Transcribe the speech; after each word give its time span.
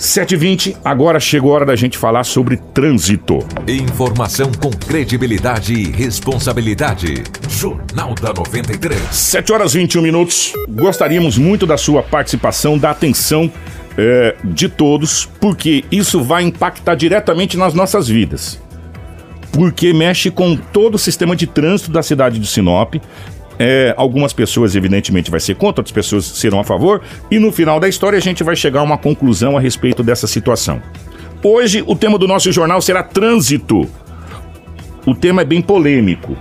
7h20, 0.00 0.78
agora 0.82 1.20
chegou 1.20 1.52
a 1.52 1.56
hora 1.56 1.66
da 1.66 1.76
gente 1.76 1.98
falar 1.98 2.24
sobre 2.24 2.56
trânsito. 2.56 3.40
Informação 3.68 4.50
com 4.50 4.70
credibilidade 4.70 5.74
e 5.74 5.90
responsabilidade. 5.90 7.22
Jornal 7.50 8.14
da 8.14 8.32
93. 8.32 8.98
7 8.98 9.52
horas 9.52 9.74
21 9.74 10.00
minutos. 10.00 10.54
Gostaríamos 10.70 11.36
muito 11.36 11.66
da 11.66 11.76
sua 11.76 12.02
participação, 12.02 12.78
da 12.78 12.92
atenção 12.92 13.52
é, 13.98 14.36
de 14.42 14.70
todos, 14.70 15.28
porque 15.38 15.84
isso 15.92 16.24
vai 16.24 16.44
impactar 16.44 16.94
diretamente 16.94 17.58
nas 17.58 17.74
nossas 17.74 18.08
vidas. 18.08 18.58
Porque 19.52 19.92
mexe 19.92 20.30
com 20.30 20.56
todo 20.56 20.94
o 20.94 20.98
sistema 20.98 21.36
de 21.36 21.46
trânsito 21.46 21.90
da 21.90 22.02
cidade 22.02 22.38
de 22.38 22.46
Sinop, 22.46 22.94
é, 23.62 23.92
algumas 23.94 24.32
pessoas, 24.32 24.74
evidentemente, 24.74 25.30
vai 25.30 25.38
ser 25.38 25.54
contra, 25.54 25.82
outras 25.82 25.92
pessoas 25.92 26.24
serão 26.24 26.58
a 26.58 26.64
favor, 26.64 27.02
e 27.30 27.38
no 27.38 27.52
final 27.52 27.78
da 27.78 27.86
história 27.86 28.16
a 28.16 28.20
gente 28.20 28.42
vai 28.42 28.56
chegar 28.56 28.80
a 28.80 28.82
uma 28.82 28.96
conclusão 28.96 29.54
a 29.54 29.60
respeito 29.60 30.02
dessa 30.02 30.26
situação. 30.26 30.80
Hoje, 31.42 31.84
o 31.86 31.94
tema 31.94 32.16
do 32.16 32.26
nosso 32.26 32.50
jornal 32.50 32.80
será 32.80 33.02
trânsito. 33.02 33.86
O 35.04 35.14
tema 35.14 35.42
é 35.42 35.44
bem 35.44 35.60
polêmico 35.60 36.36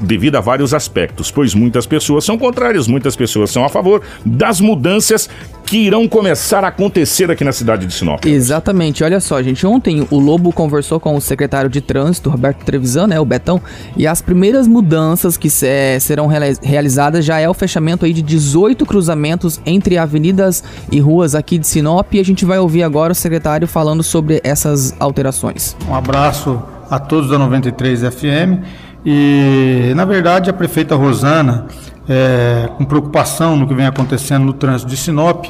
devido 0.00 0.36
a 0.36 0.40
vários 0.40 0.74
aspectos, 0.74 1.30
pois 1.30 1.54
muitas 1.54 1.86
pessoas 1.86 2.24
são 2.24 2.38
contrárias, 2.38 2.86
muitas 2.86 3.16
pessoas 3.16 3.50
são 3.50 3.64
a 3.64 3.68
favor 3.68 4.02
das 4.24 4.60
mudanças 4.60 5.28
que 5.64 5.78
irão 5.78 6.06
começar 6.06 6.62
a 6.62 6.68
acontecer 6.68 7.30
aqui 7.30 7.42
na 7.42 7.52
cidade 7.52 7.86
de 7.86 7.94
Sinop. 7.94 8.24
Exatamente. 8.24 9.02
Olha 9.02 9.18
só, 9.18 9.42
gente, 9.42 9.66
ontem 9.66 10.06
o 10.10 10.18
Lobo 10.18 10.52
conversou 10.52 11.00
com 11.00 11.16
o 11.16 11.20
secretário 11.20 11.70
de 11.70 11.80
Trânsito, 11.80 12.30
Roberto 12.30 12.64
Trevisan, 12.64 13.06
né, 13.06 13.18
o 13.18 13.24
Betão, 13.24 13.60
e 13.96 14.06
as 14.06 14.20
primeiras 14.20 14.68
mudanças 14.68 15.36
que 15.36 15.48
é, 15.62 15.98
serão 15.98 16.26
realizadas 16.26 17.24
já 17.24 17.38
é 17.38 17.48
o 17.48 17.54
fechamento 17.54 18.04
aí 18.04 18.12
de 18.12 18.22
18 18.22 18.84
cruzamentos 18.84 19.60
entre 19.64 19.96
avenidas 19.96 20.62
e 20.92 21.00
ruas 21.00 21.34
aqui 21.34 21.58
de 21.58 21.66
Sinop, 21.66 22.12
e 22.12 22.20
a 22.20 22.24
gente 22.24 22.44
vai 22.44 22.58
ouvir 22.58 22.82
agora 22.82 23.12
o 23.12 23.16
secretário 23.16 23.66
falando 23.66 24.02
sobre 24.02 24.40
essas 24.44 24.94
alterações. 25.00 25.76
Um 25.88 25.94
abraço 25.94 26.62
a 26.90 26.98
todos 26.98 27.30
da 27.30 27.38
93 27.38 28.02
FM 28.02 28.83
e, 29.04 29.92
na 29.94 30.04
verdade, 30.04 30.48
a 30.48 30.52
prefeita 30.52 30.94
Rosana, 30.94 31.66
é, 32.08 32.68
com 32.76 32.84
preocupação 32.84 33.56
no 33.56 33.66
que 33.66 33.74
vem 33.74 33.86
acontecendo 33.86 34.44
no 34.44 34.52
trânsito 34.52 34.90
de 34.90 34.96
Sinop, 34.96 35.46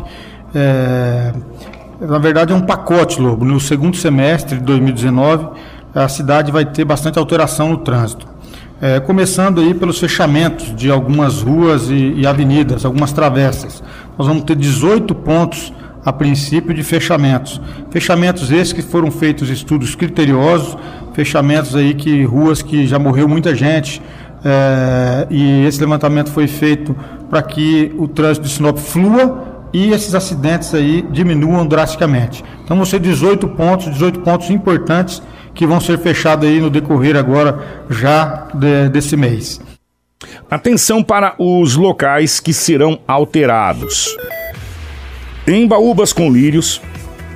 é, 0.54 1.32
na 2.00 2.18
verdade 2.18 2.52
é 2.52 2.56
um 2.56 2.60
pacote, 2.60 3.20
Lobo. 3.20 3.44
No 3.44 3.60
segundo 3.60 3.96
semestre 3.96 4.58
de 4.58 4.64
2019, 4.64 5.48
a 5.94 6.08
cidade 6.08 6.50
vai 6.50 6.64
ter 6.64 6.84
bastante 6.84 7.18
alteração 7.18 7.70
no 7.70 7.78
trânsito. 7.78 8.26
É, 8.80 8.98
começando 8.98 9.60
aí 9.60 9.72
pelos 9.72 9.98
fechamentos 10.00 10.74
de 10.74 10.90
algumas 10.90 11.40
ruas 11.40 11.88
e, 11.88 12.14
e 12.16 12.26
avenidas, 12.26 12.84
algumas 12.84 13.12
travessas. 13.12 13.82
Nós 14.18 14.26
vamos 14.26 14.42
ter 14.42 14.56
18 14.56 15.14
pontos 15.14 15.72
a 16.04 16.12
princípio 16.12 16.74
de 16.74 16.82
fechamentos. 16.82 17.60
Fechamentos 17.90 18.50
esses 18.50 18.72
que 18.72 18.82
foram 18.82 19.10
feitos 19.10 19.48
estudos 19.48 19.94
criteriosos, 19.94 20.76
fechamentos 21.14 21.74
aí 21.74 21.94
que 21.94 22.24
ruas 22.24 22.62
que 22.62 22.86
já 22.86 22.98
morreu 22.98 23.28
muita 23.28 23.54
gente, 23.54 24.02
é, 24.44 25.26
e 25.30 25.64
esse 25.64 25.80
levantamento 25.80 26.30
foi 26.30 26.46
feito 26.46 26.94
para 27.30 27.42
que 27.42 27.94
o 27.96 28.06
trânsito 28.06 28.46
de 28.46 28.52
Sinop 28.52 28.76
flua 28.76 29.54
e 29.72 29.90
esses 29.90 30.14
acidentes 30.14 30.74
aí 30.74 31.02
diminuam 31.10 31.66
drasticamente. 31.66 32.44
Então 32.62 32.76
vão 32.76 32.84
ser 32.84 33.00
18 33.00 33.48
pontos, 33.48 33.90
18 33.90 34.20
pontos 34.20 34.50
importantes 34.50 35.22
que 35.54 35.66
vão 35.66 35.80
ser 35.80 35.98
fechados 35.98 36.46
aí 36.46 36.60
no 36.60 36.68
decorrer 36.68 37.16
agora 37.16 37.84
já 37.88 38.48
de, 38.54 38.88
desse 38.90 39.16
mês. 39.16 39.60
Atenção 40.50 41.02
para 41.02 41.34
os 41.38 41.74
locais 41.74 42.38
que 42.38 42.52
serão 42.52 42.98
alterados. 43.06 44.14
Em 45.46 45.68
Baúbas 45.68 46.10
com 46.10 46.32
lírios, 46.32 46.80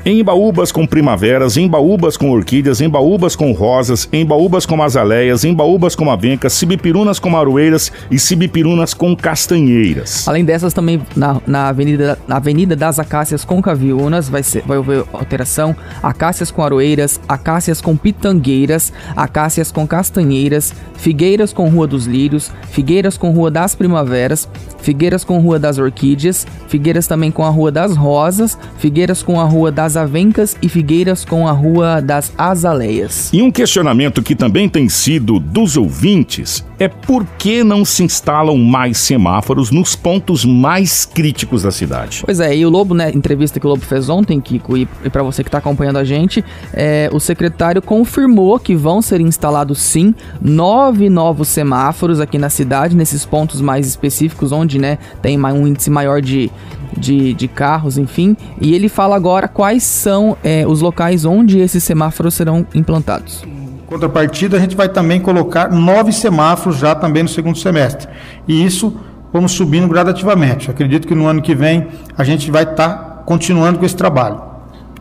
em 0.02 0.24
baúbas 0.24 0.72
com 0.72 0.86
primaveras, 0.86 1.58
em 1.58 1.68
baúbas 1.68 2.16
com 2.16 2.30
orquídeas, 2.30 2.80
em 2.80 2.88
baúbas 2.88 3.36
com 3.36 3.52
rosas, 3.52 4.08
em 4.10 4.24
baúbas 4.24 4.64
com 4.64 4.82
azaleias, 4.82 5.44
em 5.44 5.52
baúbas 5.52 5.94
com 5.94 6.10
avencas, 6.10 6.54
cibipirunas 6.54 7.18
com 7.18 7.28
maroeiras 7.28 7.92
e 8.10 8.18
cibipirunas 8.18 8.94
com 8.94 9.14
castanheiras. 9.14 10.26
Além 10.26 10.46
dessas, 10.46 10.72
também 10.72 11.02
na, 11.14 11.38
na, 11.46 11.68
avenida, 11.68 12.18
na 12.26 12.36
avenida 12.36 12.74
das 12.74 12.98
Acácias 12.98 13.44
com 13.44 13.60
caviunas 13.60 14.30
vai, 14.30 14.42
ser, 14.42 14.62
vai 14.62 14.78
haver 14.78 15.04
alteração, 15.12 15.76
acácias 16.02 16.50
com 16.50 16.62
aroeiras, 16.62 17.20
acácias 17.28 17.82
com 17.82 17.94
pitangueiras, 17.94 18.90
acácias 19.14 19.70
com 19.70 19.86
castanheiras, 19.86 20.72
figueiras 20.96 21.52
com 21.52 21.68
Rua 21.68 21.86
dos 21.86 22.06
Lírios, 22.06 22.50
figueiras 22.70 23.18
com 23.18 23.30
Rua 23.30 23.50
das 23.50 23.74
Primaveras, 23.74 24.48
figueiras 24.88 25.22
com 25.22 25.38
Rua 25.38 25.58
das 25.58 25.76
Orquídeas, 25.76 26.46
figueiras 26.66 27.06
também 27.06 27.30
com 27.30 27.44
a 27.44 27.50
Rua 27.50 27.70
das 27.70 27.94
Rosas, 27.94 28.56
figueiras 28.78 29.22
com 29.22 29.38
a 29.38 29.44
Rua 29.44 29.70
das 29.70 29.98
Avencas 29.98 30.56
e 30.62 30.68
Figueiras 30.68 31.26
com 31.26 31.46
a 31.46 31.52
Rua 31.52 32.00
das 32.00 32.32
Azaleias. 32.38 33.28
E 33.30 33.42
um 33.42 33.50
questionamento 33.50 34.22
que 34.22 34.34
também 34.34 34.66
tem 34.66 34.88
sido 34.88 35.38
dos 35.38 35.76
ouvintes 35.76 36.64
é 36.78 36.88
por 36.88 37.26
que 37.38 37.64
não 37.64 37.84
se 37.84 38.04
instalam 38.04 38.56
mais 38.56 38.98
semáforos 38.98 39.70
nos 39.70 39.96
pontos 39.96 40.44
mais 40.44 41.04
críticos 41.04 41.62
da 41.62 41.70
cidade? 41.70 42.22
Pois 42.24 42.40
é, 42.40 42.56
e 42.56 42.64
o 42.64 42.70
Lobo, 42.70 42.94
né, 42.94 43.10
entrevista 43.12 43.58
que 43.58 43.66
o 43.66 43.70
Lobo 43.70 43.82
fez 43.82 44.08
ontem, 44.08 44.40
Kiko, 44.40 44.76
e, 44.76 44.88
e 45.04 45.10
para 45.10 45.22
você 45.22 45.42
que 45.42 45.48
está 45.48 45.58
acompanhando 45.58 45.96
a 45.96 46.04
gente, 46.04 46.44
é, 46.72 47.10
o 47.12 47.18
secretário 47.18 47.82
confirmou 47.82 48.58
que 48.58 48.74
vão 48.74 49.02
ser 49.02 49.20
instalados 49.20 49.80
sim 49.80 50.14
nove 50.40 51.08
novos 51.08 51.48
semáforos 51.48 52.20
aqui 52.20 52.38
na 52.38 52.48
cidade, 52.48 52.96
nesses 52.96 53.24
pontos 53.24 53.60
mais 53.60 53.86
específicos, 53.86 54.52
onde 54.52 54.78
né, 54.78 54.98
tem 55.20 55.38
um 55.38 55.66
índice 55.66 55.90
maior 55.90 56.20
de, 56.20 56.50
de, 56.96 57.34
de 57.34 57.48
carros, 57.48 57.98
enfim. 57.98 58.36
E 58.60 58.74
ele 58.74 58.88
fala 58.88 59.16
agora 59.16 59.48
quais 59.48 59.82
são 59.82 60.36
é, 60.44 60.66
os 60.66 60.80
locais 60.80 61.24
onde 61.24 61.58
esses 61.58 61.82
semáforos 61.82 62.34
serão 62.34 62.66
implantados. 62.74 63.42
Contrapartida, 63.88 64.58
a 64.58 64.60
gente 64.60 64.76
vai 64.76 64.88
também 64.88 65.18
colocar 65.18 65.70
nove 65.70 66.12
semáforos 66.12 66.78
já 66.78 66.94
também 66.94 67.22
no 67.22 67.28
segundo 67.28 67.56
semestre. 67.56 68.06
E 68.46 68.64
isso 68.64 68.94
vamos 69.32 69.52
subindo 69.52 69.88
gradativamente. 69.88 70.70
acredito 70.70 71.08
que 71.08 71.14
no 71.14 71.26
ano 71.26 71.40
que 71.40 71.54
vem 71.54 71.88
a 72.16 72.22
gente 72.22 72.50
vai 72.50 72.64
estar 72.64 72.88
tá 72.88 73.22
continuando 73.24 73.78
com 73.78 73.86
esse 73.86 73.96
trabalho. 73.96 74.42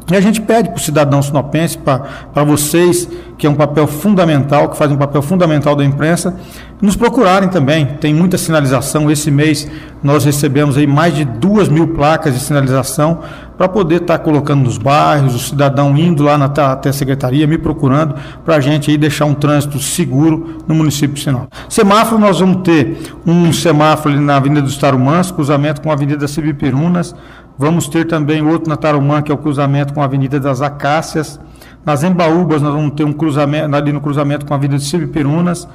E 0.09 0.15
a 0.15 0.21
gente 0.21 0.39
pede 0.39 0.69
para 0.69 0.77
o 0.77 0.81
cidadão 0.81 1.21
sinopense, 1.21 1.77
para 1.77 2.43
vocês, 2.45 3.09
que 3.37 3.45
é 3.45 3.49
um 3.49 3.55
papel 3.55 3.85
fundamental, 3.87 4.69
que 4.69 4.77
fazem 4.77 4.95
um 4.95 4.99
papel 4.99 5.21
fundamental 5.21 5.75
da 5.75 5.83
imprensa, 5.83 6.39
nos 6.81 6.95
procurarem 6.95 7.49
também. 7.49 7.85
Tem 7.99 8.13
muita 8.13 8.37
sinalização. 8.37 9.09
Esse 9.09 9.31
mês 9.31 9.69
nós 10.03 10.25
recebemos 10.25 10.77
aí 10.77 10.85
mais 10.85 11.15
de 11.15 11.25
duas 11.25 11.69
mil 11.69 11.87
placas 11.89 12.33
de 12.33 12.39
sinalização 12.39 13.19
para 13.57 13.67
poder 13.67 14.01
estar 14.01 14.19
tá 14.19 14.23
colocando 14.23 14.63
nos 14.63 14.77
bairros, 14.77 15.33
o 15.33 15.39
cidadão 15.39 15.97
indo 15.97 16.23
lá 16.23 16.37
na, 16.37 16.45
até 16.45 16.89
a 16.89 16.93
secretaria, 16.93 17.47
me 17.47 17.57
procurando, 17.57 18.13
para 18.45 18.57
a 18.57 18.59
gente 18.59 18.91
aí 18.91 18.97
deixar 18.97 19.25
um 19.25 19.33
trânsito 19.33 19.79
seguro 19.79 20.59
no 20.67 20.75
município 20.75 21.15
de 21.15 21.21
Sinop. 21.21 21.51
Semáforo, 21.67 22.21
nós 22.21 22.39
vamos 22.39 22.61
ter 22.61 22.97
um 23.25 23.51
semáforo 23.51 24.13
ali 24.13 24.23
na 24.23 24.35
Avenida 24.35 24.61
dos 24.61 24.77
Tarumãs, 24.77 25.31
cruzamento 25.31 25.81
com 25.81 25.89
a 25.89 25.93
Avenida 25.93 26.27
Cibiperunas, 26.27 27.15
Vamos 27.59 27.87
ter 27.87 28.05
também 28.05 28.45
outro 28.45 28.69
na 28.69 28.77
Tarumã, 28.77 29.19
que 29.21 29.31
é 29.31 29.35
o 29.35 29.37
cruzamento 29.37 29.91
com 29.91 30.01
a 30.01 30.05
Avenida 30.05 30.39
das 30.39 30.61
Acácias. 30.61 31.39
Nas 31.83 32.03
Embaúbas, 32.03 32.61
nós 32.61 32.71
vamos 32.71 32.91
ter 32.91 33.03
um 33.03 33.13
cruzamento, 33.13 33.75
ali 33.75 33.91
no 33.91 33.99
cruzamento 33.99 34.45
com 34.45 34.53
a 34.53 34.57
Avenida 34.57 34.77
de 34.77 34.85
Silviperunas. 34.85 35.67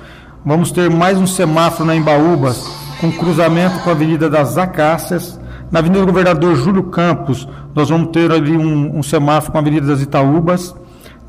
Vamos 0.44 0.72
ter 0.72 0.90
mais 0.90 1.18
um 1.18 1.26
semáforo 1.26 1.84
na 1.84 1.94
Embaúbas, 1.94 2.68
com 3.00 3.12
cruzamento 3.12 3.78
com 3.78 3.90
a 3.90 3.92
Avenida 3.92 4.28
das 4.28 4.58
Acácias. 4.58 5.40
Na 5.70 5.78
Avenida 5.78 6.00
do 6.00 6.06
Governador 6.06 6.56
Júlio 6.56 6.82
Campos, 6.84 7.48
nós 7.72 7.90
vamos 7.90 8.08
ter 8.08 8.28
ali 8.32 8.56
um, 8.56 8.98
um 8.98 9.04
semáforo 9.04 9.52
com 9.52 9.58
a 9.58 9.60
Avenida 9.60 9.86
das 9.86 10.02
Itaúbas. 10.02 10.74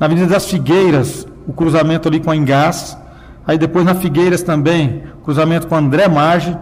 Na 0.00 0.06
Avenida 0.06 0.26
das 0.26 0.50
Figueiras, 0.50 1.28
o 1.46 1.52
cruzamento 1.52 2.08
ali 2.08 2.18
com 2.18 2.32
a 2.32 2.34
Engás. 2.34 2.98
Aí 3.46 3.56
depois 3.56 3.84
na 3.84 3.94
Figueiras 3.94 4.42
também, 4.42 5.04
cruzamento 5.22 5.68
com 5.68 5.76
a 5.76 5.78
André 5.78 6.08
Marge. 6.08 6.58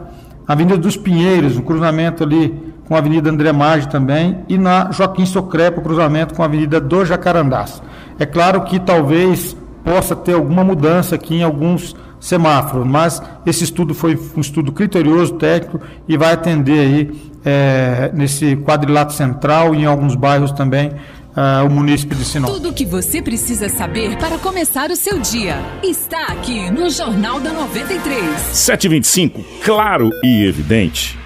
Avenida 0.46 0.76
dos 0.76 0.94
Pinheiros, 0.94 1.56
o 1.56 1.62
cruzamento 1.62 2.22
ali 2.22 2.74
com 2.86 2.94
a 2.94 2.98
Avenida 2.98 3.30
André 3.30 3.50
Maggi 3.50 3.88
também, 3.88 4.40
e 4.46 4.58
na 4.58 4.90
Joaquim 4.90 5.24
Socrepa, 5.24 5.80
o 5.80 5.82
cruzamento 5.82 6.34
com 6.34 6.42
a 6.42 6.44
Avenida 6.44 6.78
do 6.78 7.02
Jacarandás. 7.02 7.82
É 8.18 8.26
claro 8.26 8.60
que 8.64 8.78
talvez 8.78 9.56
possa 9.82 10.14
ter 10.14 10.34
alguma 10.34 10.62
mudança 10.62 11.14
aqui 11.14 11.36
em 11.36 11.42
alguns 11.42 11.96
semáforos, 12.22 12.86
mas 12.86 13.20
esse 13.44 13.64
estudo 13.64 13.94
foi 13.94 14.16
um 14.36 14.40
estudo 14.40 14.70
criterioso, 14.70 15.34
técnico, 15.34 15.80
e 16.08 16.16
vai 16.16 16.32
atender 16.32 16.78
aí 16.78 17.10
é, 17.44 18.12
nesse 18.14 18.56
quadrilátero 18.56 19.16
central 19.16 19.74
e 19.74 19.82
em 19.82 19.84
alguns 19.84 20.14
bairros 20.14 20.52
também 20.52 20.92
Uh, 21.32 21.66
o 21.66 21.70
município 21.70 22.14
de 22.14 22.26
Sinop. 22.26 22.50
Tudo 22.50 22.68
o 22.68 22.72
que 22.74 22.84
você 22.84 23.22
precisa 23.22 23.66
saber 23.66 24.18
para 24.18 24.36
começar 24.36 24.90
o 24.90 24.96
seu 24.96 25.18
dia 25.18 25.56
está 25.82 26.26
aqui 26.26 26.70
no 26.70 26.90
Jornal 26.90 27.40
da 27.40 27.54
93. 27.54 28.38
725, 28.52 29.42
claro 29.64 30.10
e 30.22 30.44
evidente. 30.44 31.18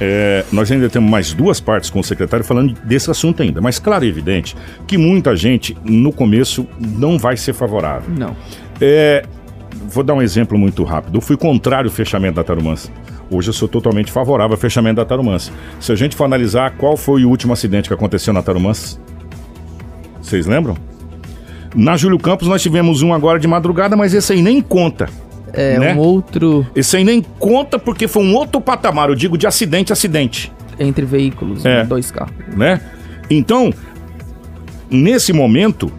É, 0.00 0.42
nós 0.50 0.72
ainda 0.72 0.88
temos 0.88 1.10
mais 1.10 1.34
duas 1.34 1.60
partes 1.60 1.90
com 1.90 2.00
o 2.00 2.02
secretário 2.02 2.42
falando 2.42 2.72
desse 2.82 3.10
assunto 3.10 3.42
ainda, 3.42 3.60
mas 3.60 3.78
claro 3.78 4.06
e 4.06 4.08
evidente 4.08 4.56
que 4.86 4.96
muita 4.96 5.36
gente 5.36 5.76
no 5.84 6.14
começo 6.14 6.66
não 6.80 7.18
vai 7.18 7.36
ser 7.36 7.52
favorável. 7.52 8.08
Não. 8.16 8.34
É, 8.80 9.22
vou 9.92 10.02
dar 10.02 10.14
um 10.14 10.22
exemplo 10.22 10.58
muito 10.58 10.82
rápido. 10.84 11.16
Eu 11.16 11.20
fui 11.20 11.36
contrário 11.36 11.88
ao 11.88 11.94
fechamento 11.94 12.36
da 12.36 12.44
Tarumãs. 12.44 12.90
Hoje 13.30 13.48
eu 13.50 13.52
sou 13.52 13.68
totalmente 13.68 14.10
favorável 14.12 14.54
ao 14.54 14.60
fechamento 14.60 14.96
da 14.96 15.04
Tarumãs. 15.04 15.50
Se 15.80 15.92
a 15.92 15.94
gente 15.94 16.14
for 16.16 16.24
analisar 16.24 16.72
qual 16.72 16.96
foi 16.96 17.24
o 17.24 17.28
último 17.28 17.52
acidente 17.52 17.88
que 17.88 17.94
aconteceu 17.94 18.32
na 18.32 18.42
Tarumãs, 18.42 18.98
Vocês 20.20 20.46
lembram? 20.46 20.76
Na 21.74 21.96
Júlio 21.96 22.18
Campos 22.18 22.46
nós 22.48 22.62
tivemos 22.62 23.02
um 23.02 23.12
agora 23.12 23.38
de 23.38 23.48
madrugada, 23.48 23.96
mas 23.96 24.14
esse 24.14 24.32
aí 24.32 24.40
nem 24.42 24.60
conta. 24.60 25.08
É 25.52 25.78
né? 25.78 25.94
um 25.94 25.98
outro 25.98 26.66
Esse 26.74 26.96
aí 26.96 27.04
nem 27.04 27.20
conta 27.38 27.78
porque 27.78 28.06
foi 28.08 28.22
um 28.22 28.34
outro 28.34 28.60
patamar, 28.60 29.08
eu 29.10 29.14
digo 29.14 29.36
de 29.36 29.46
acidente 29.46 29.92
a 29.92 29.94
acidente, 29.94 30.50
entre 30.78 31.04
veículos, 31.04 31.64
É. 31.66 31.78
né, 31.78 31.84
dois 31.84 32.10
carros. 32.10 32.32
né? 32.56 32.80
Então, 33.28 33.72
nesse 34.90 35.32
momento, 35.32 35.90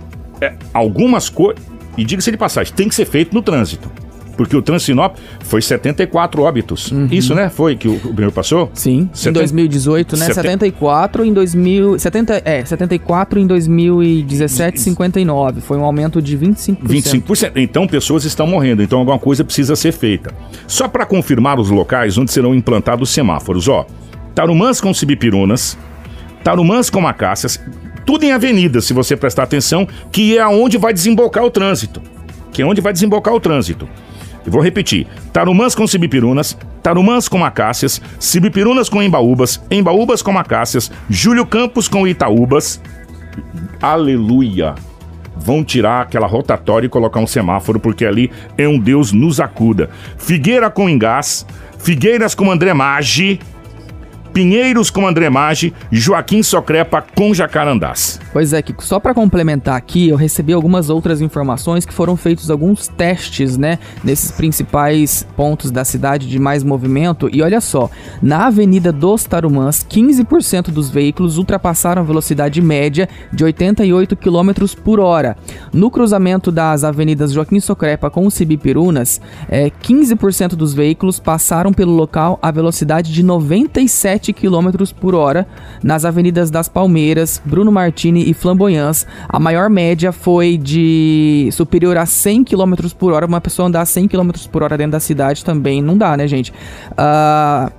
é, 0.42 0.54
algumas 0.74 1.30
coisas, 1.30 1.64
e 1.98 2.04
diga-se 2.06 2.32
de 2.32 2.38
passagem, 2.38 2.74
tem 2.74 2.88
que 2.90 2.96
ser 2.96 3.06
feito 3.06 3.34
no 3.34 3.42
trânsito. 3.42 3.90
Porque 4.36 4.58
o 4.58 4.64
Transinop 4.64 5.16
foi 5.42 5.62
74 5.62 6.42
óbitos. 6.42 6.92
Isso, 7.12 7.36
né? 7.36 7.50
Foi 7.50 7.76
que 7.76 7.88
o, 7.88 7.94
o 7.98 8.00
primeiro 8.00 8.32
passou? 8.32 8.72
Sim, 8.74 9.02
em 9.02 9.10
Seten- 9.16 9.34
2018, 9.34 10.18
né? 10.18 10.26
Seten- 10.26 10.34
74 10.42 11.24
em 11.24 11.32
2000, 11.32 12.00
70, 12.00 12.42
é, 12.44 12.66
74 12.66 13.40
em 13.40 13.46
2017, 13.46 14.82
59. 14.82 15.62
Foi 15.62 15.78
um 15.78 15.84
aumento 15.84 16.20
de 16.20 16.36
25%. 16.36 16.78
25%. 16.84 17.52
Então, 17.58 17.86
pessoas 17.86 18.26
estão 18.26 18.48
morrendo. 18.48 18.82
Então, 18.82 18.98
alguma 18.98 19.20
coisa 19.20 19.44
precisa 19.44 19.76
ser 19.76 19.92
feita. 19.92 20.34
Só 20.66 20.88
para 20.88 21.06
confirmar 21.06 21.60
os 21.60 21.70
locais 21.70 22.18
onde 22.18 22.32
serão 22.32 22.56
implantados 22.56 23.12
semáforos, 23.12 23.68
ó. 23.68 23.86
Tarumãs 24.34 24.82
com 24.82 24.92
Cibipirunas, 24.96 25.78
Tarumãs 26.44 26.90
com 26.90 27.06
Acácias, 27.08 27.60
tudo 28.06 28.24
em 28.24 28.32
avenidas, 28.32 28.86
se 28.86 28.94
você 28.94 29.16
prestar 29.16 29.44
atenção, 29.44 29.88
que 30.12 30.38
é 30.38 30.42
aonde 30.42 30.78
vai 30.78 30.94
desembocar 30.94 31.44
o 31.44 31.52
trânsito. 31.52 32.02
Que 32.52 32.62
é 32.62 32.66
onde 32.66 32.82
vai 32.82 32.94
desembocar 32.94 33.34
o 33.34 33.40
trânsito. 33.40 33.88
Eu 34.46 34.52
vou 34.52 34.62
repetir. 34.62 35.08
Tarumãs 35.32 35.74
com 35.74 35.88
Cibipirunas, 35.88 36.58
Tarumãs 36.82 37.30
com 37.30 37.44
Acácias, 37.46 38.02
Cibipirunas 38.20 38.90
com 38.90 39.02
Embaúbas, 39.02 39.62
Embaúbas 39.72 40.22
com 40.22 40.38
Acácias, 40.38 40.92
Júlio 41.10 41.46
Campos 41.46 41.88
com 41.88 42.08
Itaúbas. 42.08 42.82
Aleluia! 43.82 44.76
Vão 45.36 45.64
tirar 45.64 46.02
aquela 46.02 46.28
rotatória 46.28 46.86
e 46.86 46.90
colocar 46.90 47.20
um 47.20 47.28
semáforo, 47.28 47.80
porque 47.80 48.06
ali 48.06 48.32
é 48.58 48.68
um 48.68 48.78
Deus 48.78 49.12
nos 49.12 49.40
acuda. 49.40 49.90
Figueira 50.18 50.70
com 50.70 50.90
Engás, 50.90 51.46
Figueiras 51.80 52.36
com 52.36 52.52
André 52.52 52.74
Maggi, 52.74 53.40
Pinheiros 54.34 54.90
com 54.90 55.08
André 55.08 55.30
Maggi, 55.30 55.74
Joaquim 55.92 56.42
Socrepa 56.42 57.06
com 57.16 57.34
Jacarandás. 57.36 58.20
Pois 58.34 58.52
é, 58.52 58.64
Kiko, 58.64 58.84
só 58.84 59.00
para 59.00 59.14
complementar 59.14 59.76
aqui, 59.76 60.10
eu 60.10 60.16
recebi 60.16 60.54
algumas 60.54 60.90
outras 60.90 61.22
informações 61.22 61.86
que 61.86 61.94
foram 61.94 62.18
feitos 62.18 62.50
alguns 62.50 62.88
testes, 62.88 63.58
né, 63.58 63.78
nesses 64.04 64.32
principais 64.32 65.26
pontos 65.38 65.70
da 65.70 65.86
cidade 65.86 66.28
de 66.28 66.40
mais 66.40 66.64
movimento. 66.64 67.30
E 67.32 67.44
olha 67.44 67.62
só, 67.62 67.92
na 68.24 68.48
Avenida 68.48 68.92
dos 68.92 69.24
Tarumãs, 69.24 69.86
15% 69.88 70.72
dos 70.72 70.90
veículos 70.90 71.38
ultrapassaram 71.38 72.02
a 72.02 72.06
velocidade 72.06 72.60
média 72.60 73.08
de 73.32 73.44
88 73.44 74.16
km 74.16 74.52
por 74.84 75.00
hora. 75.00 75.38
No 75.72 75.92
cruzamento 75.92 76.52
das 76.52 76.84
avenidas 76.84 77.32
Joaquim 77.32 77.60
Socrepa 77.60 78.10
com 78.10 78.28
Cibipirunas, 78.32 79.22
é, 79.48 79.70
15% 79.70 80.56
dos 80.56 80.74
veículos 80.74 81.20
passaram 81.20 81.72
pelo 81.72 81.92
local 81.92 82.40
a 82.42 82.50
velocidade 82.50 83.14
de 83.14 83.22
97 83.22 84.23
km 84.32 84.70
por 85.00 85.16
hora. 85.16 85.48
Nas 85.84 86.06
avenidas 86.06 86.50
das 86.50 86.70
Palmeiras, 86.70 87.42
Bruno 87.44 87.72
Martini 87.72 88.30
e 88.30 88.34
Flamboyants, 88.34 89.06
a 89.28 89.40
maior 89.40 89.70
média 89.70 90.12
foi 90.12 90.58
de 90.58 91.50
superior 91.52 91.98
a 91.98 92.06
100 92.06 92.44
km 92.44 92.74
por 92.98 93.12
hora. 93.12 93.26
Uma 93.26 93.42
pessoa 93.42 93.68
andar 93.68 93.86
100 93.86 94.08
km 94.08 94.32
por 94.52 94.64
hora 94.64 94.78
dentro 94.78 94.94
da 94.94 95.00
cidade 95.00 95.44
também 95.44 95.82
não 95.82 95.98
dá, 95.98 96.16
né, 96.16 96.28
gente? 96.28 96.54
Ah, 96.96 97.72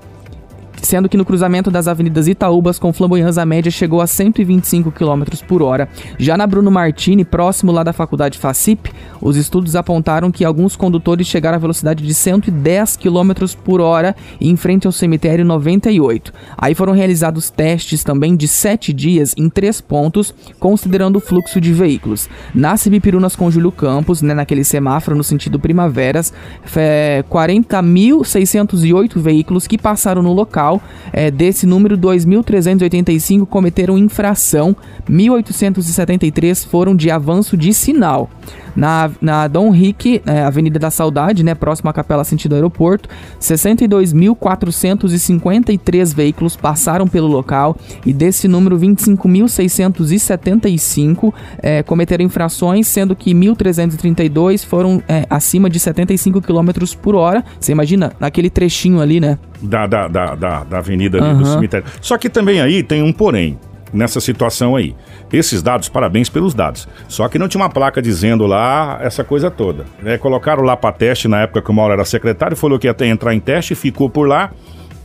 sendo 0.84 1.08
que 1.08 1.16
no 1.16 1.25
cruzamento 1.25 1.70
das 1.70 1.88
avenidas 1.88 2.28
Itaúbas 2.28 2.78
com 2.78 2.92
Flamboyants 2.92 3.38
a 3.38 3.46
média 3.46 3.70
chegou 3.70 4.00
a 4.00 4.06
125 4.06 4.92
km 4.92 5.22
por 5.48 5.62
hora. 5.62 5.88
Já 6.19 6.36
na 6.36 6.46
Bruno 6.46 6.70
Martini, 6.70 7.25
próximo 7.25 7.72
lá 7.72 7.82
da 7.82 7.92
faculdade 7.92 8.38
FACIP, 8.38 8.92
os 9.20 9.36
estudos 9.36 9.75
apontaram 9.75 10.31
que 10.31 10.44
alguns 10.44 10.76
condutores 10.76 11.26
chegaram 11.26 11.56
à 11.56 11.58
velocidade 11.58 12.04
de 12.04 12.14
110 12.14 12.96
km 12.96 13.32
por 13.64 13.81
hora 13.81 14.14
em 14.40 14.54
frente 14.56 14.86
ao 14.86 14.92
cemitério 14.92 15.44
98. 15.44 16.32
Aí 16.56 16.75
foram 16.75 16.92
realizados 16.92 17.50
testes 17.50 18.04
também 18.04 18.36
de 18.36 18.46
7 18.46 18.92
dias 18.92 19.34
em 19.36 19.48
três 19.48 19.81
pontos, 19.81 20.34
considerando 20.60 21.16
o 21.16 21.20
fluxo 21.20 21.60
de 21.60 21.72
veículos. 21.72 22.28
Na 22.54 22.76
Cibipirunas 22.76 23.34
com 23.34 23.50
Júlio 23.50 23.72
Campos, 23.72 24.20
né, 24.22 24.34
naquele 24.34 24.64
semáforo 24.64 25.16
no 25.16 25.25
sentido 25.25 25.58
primaveras, 25.58 26.32
é, 26.76 27.25
40.608 27.31 29.19
veículos 29.19 29.66
que 29.66 29.78
passaram 29.78 30.22
no 30.22 30.32
local. 30.32 30.73
É, 31.12 31.30
desse 31.30 31.66
número, 31.66 31.96
2.385 31.96 33.46
cometeram 33.46 33.98
infração, 33.98 34.74
1.873 35.08 36.66
foram 36.66 36.96
de 36.96 37.10
avanço 37.10 37.56
de 37.56 37.72
sinal. 37.72 38.28
Na, 38.74 39.10
na 39.20 39.46
Dom 39.46 39.74
Henrique, 39.74 40.22
é, 40.26 40.42
Avenida 40.42 40.76
da 40.78 40.90
Saudade, 40.90 41.44
né, 41.44 41.54
próximo 41.54 41.90
à 41.90 41.92
Capela 41.92 42.24
sentido 42.24 42.56
aeroporto, 42.56 43.08
62.453 43.40 46.14
veículos 46.14 46.56
passaram 46.56 47.06
pelo 47.06 47.28
local 47.28 47.76
e 48.04 48.12
desse 48.12 48.48
número 48.48 48.76
25.675 48.78 51.32
é, 51.62 51.82
cometeram 51.82 52.24
infrações, 52.24 52.88
sendo 52.88 53.14
que 53.14 53.32
1.332 53.32 54.64
foram 54.64 55.00
é, 55.08 55.26
acima 55.30 55.70
de 55.70 55.78
75 55.78 56.42
km 56.42 56.70
por 57.00 57.14
hora. 57.14 57.44
Você 57.60 57.70
imagina, 57.72 58.12
naquele 58.18 58.50
trechinho 58.50 59.00
ali, 59.00 59.20
né? 59.20 59.38
da, 59.64 59.86
da, 59.86 60.08
da, 60.08 60.34
da, 60.34 60.63
da 60.69 60.78
avenida 60.78 61.19
ali 61.19 61.34
do 61.34 61.43
Aham. 61.44 61.52
cemitério. 61.55 61.87
Só 62.00 62.16
que 62.19 62.28
também 62.28 62.61
aí 62.61 62.82
tem 62.82 63.02
um 63.02 63.12
porém 63.12 63.58
nessa 63.93 64.20
situação 64.20 64.75
aí. 64.75 64.94
Esses 65.32 65.62
dados, 65.62 65.88
parabéns 65.88 66.28
pelos 66.28 66.52
dados. 66.55 66.88
Só 67.08 67.28
que 67.28 67.38
não 67.38 67.46
tinha 67.49 67.62
uma 67.62 67.70
placa 67.70 68.00
dizendo 68.02 68.44
lá 68.46 68.99
essa 69.00 69.22
coisa 69.25 69.50
toda. 69.50 69.84
né? 70.02 70.19
colocaram 70.19 70.62
lá 70.62 70.76
para 70.76 70.93
teste 70.93 71.28
na 71.28 71.43
época 71.43 71.62
que 71.62 71.70
o 71.70 71.75
Mauro 71.75 71.93
era 71.93 72.05
secretário, 72.05 72.56
falou 72.56 72.78
que 72.78 72.87
ia 72.87 72.94
ter- 72.94 73.06
entrar 73.06 73.34
em 73.34 73.40
teste, 73.40 73.75
ficou 73.75 74.08
por 74.11 74.26
lá. 74.28 74.50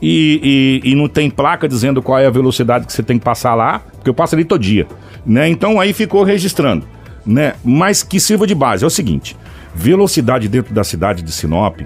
E, 0.01 0.81
e- 0.83 0.91
e 0.91 0.95
não 0.95 1.07
tem 1.09 1.29
placa 1.29 1.67
dizendo 1.67 2.01
qual 2.01 2.17
é 2.19 2.25
a 2.25 2.29
velocidade 2.29 2.85
que 2.87 2.93
você 2.93 3.03
tem 3.03 3.19
que 3.19 3.25
passar 3.25 3.53
lá, 3.53 3.79
porque 3.95 4.09
eu 4.09 4.13
passo 4.13 4.33
ali 4.33 4.45
todo 4.45 4.61
dia. 4.61 4.87
Né? 5.25 5.49
Então 5.49 5.79
aí 5.79 5.91
ficou 5.93 6.23
registrando. 6.23 6.87
Né? 7.25 7.53
Mas 7.65 8.01
que 8.01 8.17
sirva 8.19 8.47
de 8.47 8.55
base. 8.55 8.83
É 8.83 8.87
o 8.87 8.89
seguinte: 8.89 9.35
velocidade 9.75 10.47
dentro 10.47 10.73
da 10.73 10.83
cidade 10.83 11.21
de 11.21 11.31
Sinop, 11.31 11.81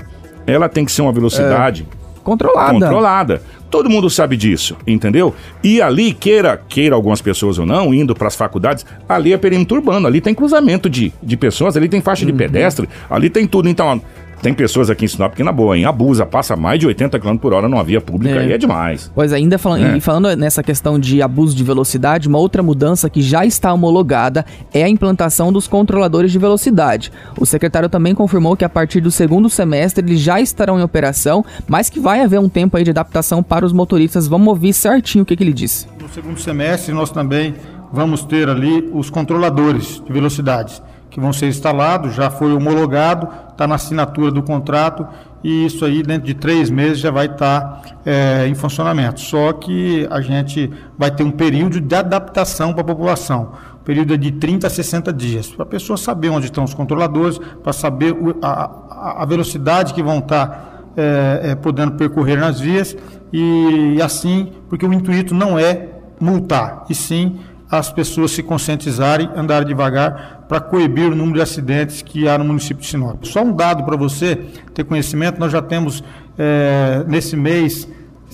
ela 0.46 0.70
tem 0.70 0.86
que 0.86 0.92
ser 0.92 1.02
uma 1.02 1.12
velocidade 1.12 1.88
Controlada. 2.24 2.72
controlada. 2.74 3.42
Todo 3.74 3.90
mundo 3.90 4.08
sabe 4.08 4.38
disso, 4.38 4.78
entendeu? 4.86 5.34
E 5.64 5.82
ali, 5.82 6.14
queira, 6.14 6.62
queira 6.70 6.94
algumas 6.94 7.24
pessoas 7.24 7.58
ou 7.58 7.66
não, 7.66 7.92
indo 7.92 8.14
para 8.14 8.28
as 8.28 8.36
faculdades, 8.36 8.86
ali 9.10 9.34
é 9.34 9.38
perímetro 9.38 9.78
urbano, 9.78 10.06
ali 10.06 10.22
tem 10.22 10.36
cruzamento 10.36 10.88
de, 10.88 11.12
de 11.24 11.36
pessoas, 11.36 11.76
ali 11.76 11.90
tem 11.90 12.00
faixa 12.00 12.24
de 12.24 12.32
pedestre, 12.32 12.88
ali 13.10 13.32
tem 13.32 13.48
tudo. 13.48 13.68
Então, 13.68 14.00
tem 14.44 14.54
pessoas 14.54 14.90
aqui 14.90 15.06
em 15.06 15.08
Sinop 15.08 15.34
que, 15.34 15.44
na 15.44 15.52
boa, 15.52 15.76
hein, 15.78 15.86
abusa, 15.86 16.26
passa 16.26 16.56
mais 16.56 16.80
de 16.80 16.86
80 16.86 17.18
km 17.20 17.38
por 17.38 17.54
hora 17.54 17.68
numa 17.68 17.84
via 17.84 18.00
pública 18.02 18.36
É. 18.44 18.48
e 18.48 18.52
é 18.54 18.58
demais. 18.58 19.10
Pois 19.16 19.32
é, 19.32 19.38
ainda 19.38 19.58
falando, 19.58 19.86
É. 19.86 19.98
e 19.98 20.02
falando 20.02 20.36
nessa 20.36 20.62
questão 20.62 21.00
de 21.00 21.22
abuso 21.22 21.56
de 21.56 21.64
velocidade, 21.64 22.28
uma 22.28 22.38
outra 22.38 22.62
mudança 22.62 23.10
que 23.10 23.22
já 23.22 23.46
está 23.46 23.74
homologada 23.74 24.46
é 24.74 24.84
a 24.84 24.90
implantação 24.90 25.52
dos 25.52 25.66
controladores 25.68 26.32
de 26.32 26.38
velocidade. 26.38 27.12
O 27.40 27.46
secretário 27.46 27.88
também 27.90 28.14
confirmou 28.14 28.56
que 28.58 28.66
a 28.66 28.70
partir 28.70 29.00
do 29.00 29.10
segundo 29.10 29.50
semestre 29.50 30.06
eles 30.06 30.20
já 30.20 30.40
estarão 30.42 30.78
em 30.80 30.84
operação, 30.84 31.44
mas 31.68 31.90
que 31.90 32.00
vai 32.00 32.20
haver 32.22 32.40
um 32.40 32.50
tempo 32.50 32.76
aí 32.76 32.84
de 32.84 32.90
adaptação 32.92 33.42
para 33.42 33.66
os 33.66 33.72
motoristas. 33.72 34.28
Vamos 34.28 34.48
ouvir 34.50 34.74
certinho 34.74 35.24
o 35.24 35.26
que, 35.26 35.36
que 35.38 35.44
ele 35.44 35.54
disse. 35.54 35.88
No 36.02 36.10
segundo 36.10 36.40
semestre, 36.40 36.94
nós 36.94 37.10
também 37.10 37.56
vamos 37.92 38.24
ter 38.26 38.50
ali 38.50 38.90
os 38.92 39.10
controladores 39.10 40.02
de 40.06 40.12
velocidades, 40.12 40.82
que 41.14 41.20
vão 41.20 41.32
ser 41.32 41.48
instalados, 41.48 42.16
já 42.16 42.32
foi 42.32 42.52
homologado, 42.54 43.28
está 43.52 43.68
na 43.68 43.76
assinatura 43.76 44.32
do 44.32 44.42
contrato, 44.42 45.08
e 45.44 45.66
isso 45.68 45.86
aí, 45.86 46.02
dentro 46.02 46.26
de 46.26 46.34
três 46.34 46.72
meses, 46.72 46.98
já 46.98 47.12
vai 47.12 47.28
estar 47.28 47.82
eh, 48.04 48.48
em 48.48 48.56
funcionamento. 48.56 49.22
Só 49.22 49.54
que 49.54 50.08
a 50.10 50.20
gente 50.22 50.72
vai 50.98 51.12
ter 51.12 51.22
um 51.24 51.30
período 51.30 51.80
de 51.80 51.96
adaptação 51.96 52.74
para 52.74 52.82
a 52.82 52.86
população. 52.86 53.52
Período 53.86 54.16
é 54.16 54.18
de 54.18 54.32
30 54.32 54.66
a 54.66 54.70
60 54.72 55.14
dias, 55.14 55.50
para 55.52 55.64
a 55.64 55.66
pessoa 55.68 55.98
saber 55.98 56.30
onde 56.30 56.48
estão 56.48 56.64
os 56.64 56.74
controladores, 56.74 57.38
para 57.62 57.74
saber 57.74 58.12
o- 58.14 58.36
a, 58.42 59.22
a- 59.22 59.26
velocidade 59.26 59.94
que 59.94 60.02
vão 60.02 60.18
estar 60.18 60.92
eh, 60.98 61.42
eh, 61.52 61.56
podendo 61.56 61.92
percorrer 61.92 62.40
nas 62.40 62.60
vias, 62.60 62.98
e, 63.32 64.00
assim, 64.02 64.52
porque 64.70 64.86
o 64.86 64.92
intuito 64.94 65.36
não 65.36 65.60
é 65.60 65.90
multar, 66.20 66.86
e 66.90 66.96
sim 66.96 67.38
as 67.74 67.92
pessoas 67.92 68.30
se 68.30 68.44
conscientizarem, 68.44 69.28
andarem 69.36 69.68
devagar 69.68 70.46
para 70.48 70.62
coibir 70.62 71.12
o 71.12 71.16
número 71.16 71.38
de 71.38 71.42
acidentes 71.42 72.04
que 72.04 72.30
há 72.30 72.38
no 72.38 72.46
município 72.46 72.84
de 72.84 72.88
Sinop. 72.88 73.24
Só 73.26 73.42
um 73.42 73.52
dado 73.52 73.84
para 73.84 73.98
você 73.98 74.36
ter 74.76 74.84
conhecimento, 74.84 75.40
nós 75.40 75.52
já 75.52 75.60
temos 75.60 76.04
eh, 76.38 77.04
nesse 77.08 77.36
mês 77.36 77.88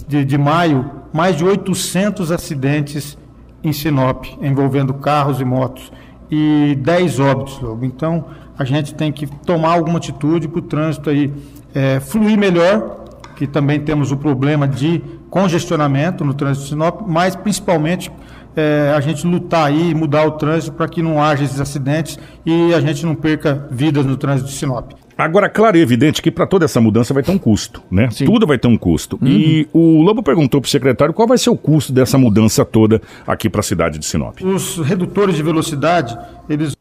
de, 0.06 0.26
de 0.26 0.38
maio 0.38 0.92
mais 1.14 1.38
de 1.38 1.46
800 1.46 2.34
acidentes 2.34 3.18
em 3.64 3.72
Sinop, 3.72 4.26
envolvendo 4.42 4.94
carros 4.96 5.40
e 5.40 5.46
motos, 5.46 5.90
e 6.30 6.78
10 6.82 7.22
óbitos. 7.22 7.62
Lobo. 7.62 7.86
Então, 7.86 8.26
a 8.58 8.66
gente 8.66 8.94
tem 8.94 9.10
que 9.10 9.26
tomar 9.26 9.72
alguma 9.72 10.00
atitude 10.00 10.50
para 10.50 10.60
o 10.60 10.64
trânsito 10.64 11.10
aí 11.10 11.34
eh, 11.74 12.02
fluir 12.02 12.38
melhor, 12.38 13.06
que 13.38 13.48
também 13.48 13.80
temos 13.80 14.12
o 14.12 14.18
problema 14.18 14.68
de 14.68 15.02
congestionamento 15.30 16.26
no 16.26 16.34
trânsito 16.34 16.66
de 16.66 16.72
Sinop, 16.72 17.08
mas 17.08 17.38
principalmente 17.38 18.12
é, 18.56 18.94
a 18.96 19.00
gente 19.00 19.26
lutar 19.26 19.68
aí, 19.68 19.94
mudar 19.94 20.26
o 20.26 20.32
trânsito 20.32 20.76
para 20.76 20.88
que 20.88 21.02
não 21.02 21.22
haja 21.22 21.44
esses 21.44 21.60
acidentes 21.60 22.18
e 22.46 22.74
a 22.74 22.80
gente 22.80 23.06
não 23.06 23.16
perca 23.16 23.68
vidas 23.72 24.06
no 24.06 24.18
trânsito 24.18 24.50
de 24.50 24.56
Sinop. 24.56 24.92
Agora, 25.18 25.50
claro 25.50 25.76
e 25.78 25.82
evidente 25.82 26.22
que 26.22 26.32
para 26.32 26.48
toda 26.48 26.64
essa 26.64 26.80
mudança 26.80 27.14
vai 27.14 27.22
ter 27.22 27.32
um 27.32 27.38
custo, 27.38 27.84
né? 27.92 28.10
Sim. 28.10 28.26
Tudo 28.26 28.48
vai 28.48 28.58
ter 28.58 28.70
um 28.70 28.78
custo. 28.78 29.20
E 29.22 29.68
o 29.74 30.02
Lobo 30.02 30.24
perguntou 30.24 30.62
pro 30.62 30.70
secretário 30.70 31.14
qual 31.14 31.28
vai 31.28 31.38
ser 31.38 31.50
o 31.50 31.58
custo 31.58 31.92
dessa 31.92 32.18
mudança 32.18 32.64
toda 32.64 33.02
aqui 33.28 33.50
para 33.50 33.60
a 33.60 33.64
cidade 33.64 34.00
de 34.00 34.06
Sinop. 34.06 34.40
Os 34.42 34.78
redutores 34.78 35.36
de 35.36 35.44
velocidade, 35.44 36.18
eles 36.48 36.74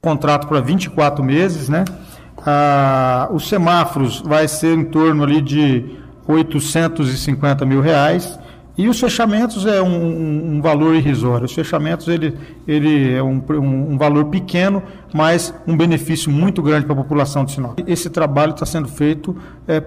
contrato 0.00 0.46
para 0.46 0.60
24 0.60 1.24
meses, 1.24 1.68
né? 1.68 1.84
Ah, 2.46 3.28
os 3.32 3.48
semáforos 3.48 4.20
vai 4.20 4.46
ser 4.46 4.76
em 4.76 4.84
torno 4.84 5.24
ali 5.24 5.40
de 5.40 5.84
850 6.26 7.64
mil 7.64 7.80
reais 7.80 8.38
e 8.76 8.88
os 8.88 8.98
fechamentos 8.98 9.64
é 9.66 9.80
um, 9.80 10.56
um- 10.56 10.60
valor 10.60 10.94
irrisório. 10.94 11.44
Os 11.44 11.52
fechamentos 11.52 12.08
ele, 12.08 12.36
ele 12.66 13.12
é 13.12 13.22
um, 13.22 13.40
um- 13.50 13.96
valor 13.98 14.24
pequeno, 14.26 14.82
mas 15.12 15.54
um 15.66 15.76
benefício 15.76 16.30
muito 16.30 16.60
grande 16.62 16.84
para 16.84 16.94
a 16.94 16.96
população 16.96 17.44
de 17.44 17.52
Sinop. 17.52 17.78
Esse 17.86 18.10
trabalho 18.10 18.52
está 18.52 18.66
sendo 18.66 18.88
feito 18.88 19.36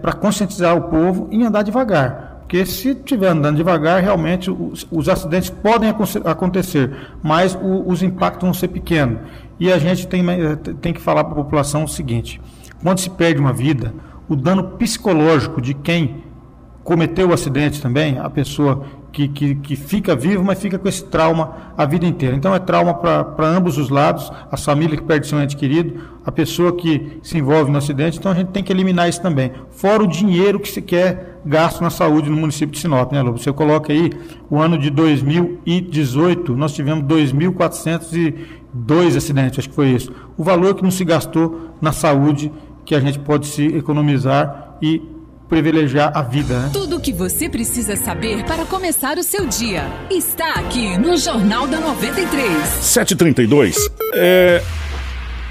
para 0.02 0.14
conscientizar 0.14 0.76
o 0.78 0.84
povo 0.84 1.28
em 1.32 1.44
andar 1.44 1.64
devagar. 1.64 2.36
Porque 2.42 2.66
se 2.66 2.92
estiver 2.92 3.28
andando 3.28 3.58
devagar, 3.58 4.02
realmente 4.02 4.50
os, 4.50 4.88
os 4.90 5.10
acidentes 5.10 5.50
podem 5.50 5.94
acontecer, 6.24 6.90
mas 7.22 7.56
o- 7.56 7.84
os 7.90 8.02
impactos 8.02 8.44
vão 8.44 8.54
ser 8.54 8.70
pequenos. 8.70 9.20
E 9.60 9.70
a 9.72 9.78
gente 9.78 10.08
tem, 10.08 10.24
eh, 10.30 10.56
tem 10.80 10.94
que 10.94 11.02
falar 11.02 11.26
para 11.26 11.34
a 11.34 11.44
população 11.44 11.84
o 11.84 11.88
seguinte: 11.90 12.40
quando 12.82 13.00
se 13.00 13.10
perde 13.10 13.40
uma 13.42 13.52
vida, 13.52 13.94
o 14.30 14.36
dano 14.36 14.64
psicológico 14.78 15.60
de 15.62 15.74
quem 15.74 16.24
cometeu 16.88 17.30
o 17.32 17.34
acidente 17.34 17.82
também, 17.82 18.18
a 18.18 18.30
pessoa 18.30 18.86
que, 19.12 19.28
que, 19.28 19.56
que 19.56 19.76
fica 19.76 20.16
vivo, 20.16 20.42
mas 20.42 20.58
fica 20.58 20.80
com 20.80 20.88
esse 20.88 21.04
trauma 21.04 21.74
a 21.78 21.86
vida 21.86 22.06
inteira. 22.06 22.34
Então 22.34 22.56
é 22.56 22.60
trauma 22.60 22.94
para 22.94 23.46
ambos 23.46 23.78
os 23.78 23.90
lados, 23.90 24.32
a 24.50 24.56
família 24.56 24.96
que 24.96 25.04
perde 25.04 25.28
seu 25.28 25.38
ente 25.42 25.58
querido, 25.58 26.00
a 26.26 26.32
pessoa 26.32 26.74
que 26.74 27.20
se 27.22 27.38
envolve 27.38 27.70
no 27.70 27.78
acidente, 27.78 28.18
então 28.18 28.32
a 28.32 28.36
gente 28.36 28.52
tem 28.52 28.64
que 28.64 28.72
eliminar 28.72 29.10
isso 29.10 29.22
também. 29.22 29.52
Fora 29.70 30.02
o 30.02 30.08
dinheiro 30.08 30.62
que 30.62 30.70
se 30.70 30.82
quer 30.82 31.42
gasto 31.46 31.82
na 31.82 31.90
saúde 31.90 32.30
no 32.30 32.38
município 32.38 32.72
de 32.72 32.80
Sinop, 32.80 33.12
né, 33.12 33.22
Lobo? 33.22 33.38
Você 33.38 33.52
coloca 33.52 33.92
aí 33.92 34.10
o 34.50 34.58
ano 34.58 34.78
de 34.78 34.90
2018, 34.90 36.56
nós 36.56 36.72
tivemos 36.72 37.04
2.402 37.04 39.18
acidentes, 39.18 39.60
acho 39.60 39.68
que 39.68 39.76
foi 39.76 39.90
isso. 39.90 40.10
O 40.38 40.44
valor 40.44 40.74
que 40.74 40.84
não 40.84 40.92
se 40.92 41.04
gastou 41.04 41.72
na 41.82 41.92
saúde, 41.92 42.50
que 42.86 42.96
a 42.96 43.02
gente 43.02 43.20
pode 43.20 43.48
se 43.48 43.66
economizar 43.76 44.78
e 44.82 45.17
privilegiar 45.50 46.12
a 46.14 46.22
vida, 46.22 46.60
né? 46.60 46.70
Tudo 46.74 46.98
o 46.98 47.00
que 47.00 47.14
você 47.14 47.50
precisa 47.50 47.96
saber 47.96 48.44
para 48.44 48.66
começar 48.66 49.18
o 49.18 49.24
seu 49.24 49.46
dia 49.46 49.86
está 50.10 50.54
aqui 50.54 50.98
no 50.98 51.18
Jornal 51.18 51.68
da 51.68 51.80
93. 51.80 52.68
732. 52.82 53.90
É. 54.14 54.62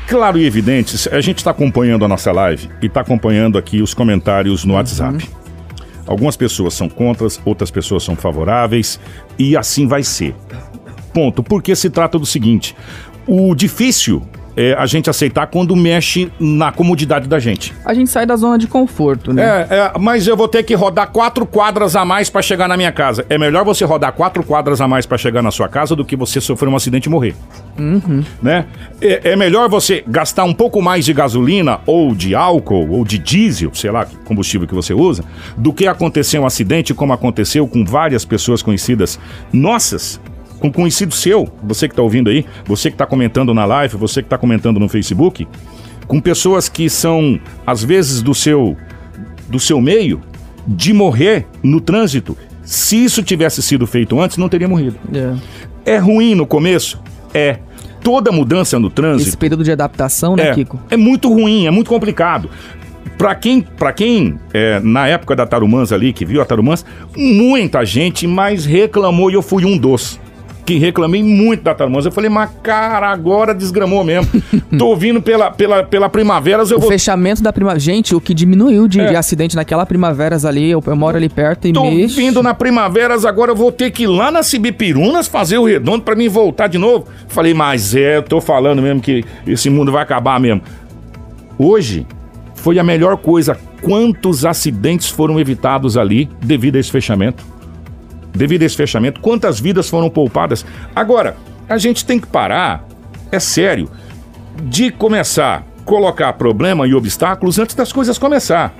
Claro 0.07 0.38
e 0.38 0.47
evidente, 0.47 1.09
a 1.09 1.21
gente 1.21 1.38
está 1.38 1.50
acompanhando 1.50 2.05
a 2.05 2.09
nossa 2.09 2.31
live 2.31 2.71
e 2.81 2.87
está 2.87 3.00
acompanhando 3.00 3.59
aqui 3.59 3.83
os 3.83 3.93
comentários 3.93 4.65
no 4.65 4.75
WhatsApp. 4.75 5.29
Algumas 6.07 6.37
pessoas 6.37 6.75
são 6.75 6.88
contra, 6.88 7.26
outras 7.45 7.73
pessoas 7.73 8.05
são 8.05 8.15
favoráveis 8.15 9.00
e 9.37 9.57
assim 9.57 9.88
vai 9.88 10.05
ser. 10.05 10.35
Ponto. 11.12 11.43
Porque 11.43 11.75
se 11.75 11.91
trata 11.91 12.19
do 12.19 12.26
seguinte: 12.26 12.76
o 13.26 13.55
difícil 13.55 14.23
é 14.57 14.75
a 14.75 14.87
gente 14.87 15.11
aceitar 15.11 15.47
quando 15.47 15.77
mexe 15.77 16.31
na 16.41 16.73
comodidade 16.73 17.29
da 17.29 17.39
gente. 17.39 17.75
A 17.85 17.93
gente 17.93 18.11
sai 18.11 18.25
da 18.25 18.37
zona 18.37 18.57
de 18.57 18.67
conforto, 18.67 19.33
né? 19.33 19.67
É, 19.69 19.75
é, 19.77 19.93
mas 19.99 20.27
eu 20.27 20.37
vou 20.37 20.49
ter 20.49 20.63
que 20.63 20.75
rodar 20.75 21.11
quatro 21.11 21.45
quadras 21.45 21.95
a 21.95 22.05
mais 22.05 22.31
para 22.31 22.41
chegar 22.41 22.67
na 22.67 22.77
minha 22.77 22.93
casa. 22.93 23.27
É 23.29 23.37
melhor 23.37 23.65
você 23.65 23.85
rodar 23.85 24.13
quatro 24.13 24.43
quadras 24.43 24.81
a 24.81 24.89
mais 24.89 25.05
para 25.05 25.19
chegar 25.19 25.43
na 25.43 25.51
sua 25.51 25.69
casa 25.69 25.95
do 25.95 26.05
que 26.05 26.17
você 26.17 26.41
sofrer 26.41 26.69
um 26.69 26.77
acidente 26.77 27.07
e 27.07 27.11
morrer. 27.11 27.35
Né? 28.43 28.65
É, 29.01 29.33
é 29.33 29.37
melhor 29.37 29.69
você 29.69 30.03
gastar 30.07 30.45
um 30.45 30.55
pouco 30.55 30.81
mais 30.81 31.05
de 31.05 31.13
gasolina 31.13 31.81
ou 31.87 32.15
de 32.15 32.35
álcool 32.35 32.91
ou 32.91 33.05
de 33.05 33.19
diesel, 33.19 33.71
sei 33.75 33.91
lá, 33.91 34.07
combustível 34.25 34.67
que 34.67 34.75
você 34.75 34.95
usa, 34.95 35.23
do 35.57 35.73
que 35.73 35.87
acontecer 35.87 36.39
um 36.39 36.47
acidente 36.47 36.95
como 36.95 37.13
aconteceu 37.13 37.67
com 37.69 37.85
várias 37.85 38.25
pessoas 38.25 38.63
conhecidas 38.63 39.19
nossas. 39.53 40.21
Com 40.59 40.73
conhecido 40.73 41.15
seu, 41.15 41.49
você 41.63 41.87
que 41.87 41.93
está 41.93 42.03
ouvindo 42.03 42.31
aí, 42.31 42.45
você 42.65 42.91
que 42.91 42.95
está 42.95 43.07
comentando 43.07 43.53
na 43.53 43.65
live, 43.65 43.97
você 43.97 44.23
que 44.23 44.27
está 44.27 44.39
comentando 44.39 44.81
no 44.81 44.89
Facebook, 44.89 45.47
com 46.07 46.21
pessoas 46.21 46.69
que 46.69 46.89
são, 46.89 47.39
às 47.67 47.85
vezes, 47.85 48.23
do 48.23 48.35
seu 48.35 48.77
do 49.49 49.61
seu 49.61 49.81
meio 49.81 50.21
de 50.67 50.93
morrer 50.93 51.47
no 51.63 51.81
trânsito. 51.81 52.37
Se 52.65 53.05
isso 53.05 53.23
tivesse 53.23 53.63
sido 53.63 53.87
feito 53.87 54.19
antes, 54.21 54.37
não 54.37 54.49
teria 54.49 54.67
morrido. 54.67 54.97
É. 55.15 55.95
É 55.95 55.99
ruim 55.99 56.35
no 56.35 56.47
começo? 56.47 57.01
É. 57.33 57.61
Toda 58.03 58.33
mudança 58.33 58.79
no 58.79 58.91
trânsito 58.91 59.29
Esse 59.29 59.37
período 59.37 59.63
de 59.65 59.71
adaptação, 59.73 60.37
né, 60.37 60.49
é, 60.49 60.55
Kiko? 60.55 60.79
é 60.91 60.97
muito 60.97 61.33
ruim, 61.33 61.67
é 61.67 61.71
muito 61.71 61.89
complicado. 61.89 62.51
Pra 63.17 63.35
quem, 63.35 63.63
pra 63.63 63.93
quem 63.93 64.39
é, 64.53 64.79
na 64.81 65.09
época 65.09 65.35
da 65.35 65.47
Tarumãs 65.47 65.93
ali, 65.93 66.13
que 66.13 66.25
viu 66.25 66.43
a 66.43 66.45
Tarumãs, 66.45 66.85
muita 67.17 67.85
gente 67.85 68.27
mais 68.27 68.67
reclamou 68.67 69.31
e 69.31 69.35
eu 69.35 69.43
fui 69.43 69.65
um 69.65 69.79
dos. 69.79 70.21
Que 70.67 70.79
reclamei 70.79 71.23
muito 71.23 71.63
da 71.63 71.73
Tarumãs. 71.75 72.05
Eu 72.05 72.11
falei, 72.11 72.29
mas 72.29 72.51
cara, 72.61 73.09
agora 73.09 73.55
desgramou 73.55 74.03
mesmo. 74.03 74.29
Tô 74.77 74.97
vindo 74.97 75.23
pela, 75.23 75.49
pela, 75.49 75.85
pela 75.85 76.09
Primaveras, 76.09 76.73
eu 76.73 76.79
O 76.79 76.81
vou 76.81 76.91
fechamento 76.91 77.41
da 77.41 77.53
primavera. 77.53 77.79
Gente, 77.79 78.17
o 78.17 78.21
que 78.21 78.35
diminuiu 78.35 78.89
de, 78.89 79.01
É. 79.01 79.07
de 79.11 79.15
acidente 79.17 79.55
naquela 79.55 79.87
primaveras 79.87 80.45
ali, 80.45 80.69
eu, 80.69 80.83
eu 80.85 80.97
moro 80.97 81.17
ali 81.17 81.29
perto 81.29 81.69
e 81.69 81.73
Tô 81.73 81.85
mexe. 81.89 82.17
vindo 82.17 82.43
na 82.43 82.53
Primaveras, 82.53 83.25
agora 83.25 83.53
eu 83.53 83.57
vou 83.57 83.71
ter 83.71 83.93
que 83.93 84.03
ir 84.03 84.07
lá 84.09 84.31
na 84.33 84.43
Cibipirunas 84.43 85.29
fazer 85.29 85.57
o 85.59 85.65
redondo 85.65 86.03
pra 86.03 86.17
mim 86.17 86.29
voltar 86.29 86.67
de 86.67 86.79
novo. 86.79 87.07
Falei, 87.29 87.55
mas 87.55 87.95
é, 87.95 88.17
eu 88.17 88.23
tô 88.25 88.41
falando 88.41 88.83
mesmo 88.83 89.01
que 89.01 89.25
esse 89.47 89.71
mundo 89.71 89.93
vai 89.93 90.03
acabar 90.03 90.41
mesmo. 90.41 90.63
Hoje 91.57 92.05
foi 92.57 92.79
a 92.79 92.83
melhor 92.83 93.17
coisa. 93.19 93.57
Quantos 93.81 94.45
acidentes 94.45 95.09
foram 95.09 95.39
evitados 95.39 95.97
ali 95.97 96.29
devido 96.43 96.75
a 96.75 96.81
esse 96.81 96.91
fechamento? 96.91 97.45
Devido 98.37 98.62
a 98.62 98.66
esse 98.66 98.76
fechamento, 98.76 99.21
quantas 99.21 99.59
vidas 99.59 99.88
foram 99.88 100.11
poupadas? 100.11 100.64
Agora, 100.95 101.37
a 101.69 101.78
gente 101.78 102.05
tem 102.05 102.21
que 102.21 102.26
parar, 102.26 102.87
é 103.33 103.40
sério, 103.40 103.90
de 104.62 104.90
começar 104.90 105.59
a 105.59 105.83
colocar 105.85 106.33
problema 106.35 106.87
e 106.87 106.95
obstáculos 106.95 107.59
antes 107.59 107.75
das 107.75 107.93
coisas 107.93 108.19
começar. 108.19 108.75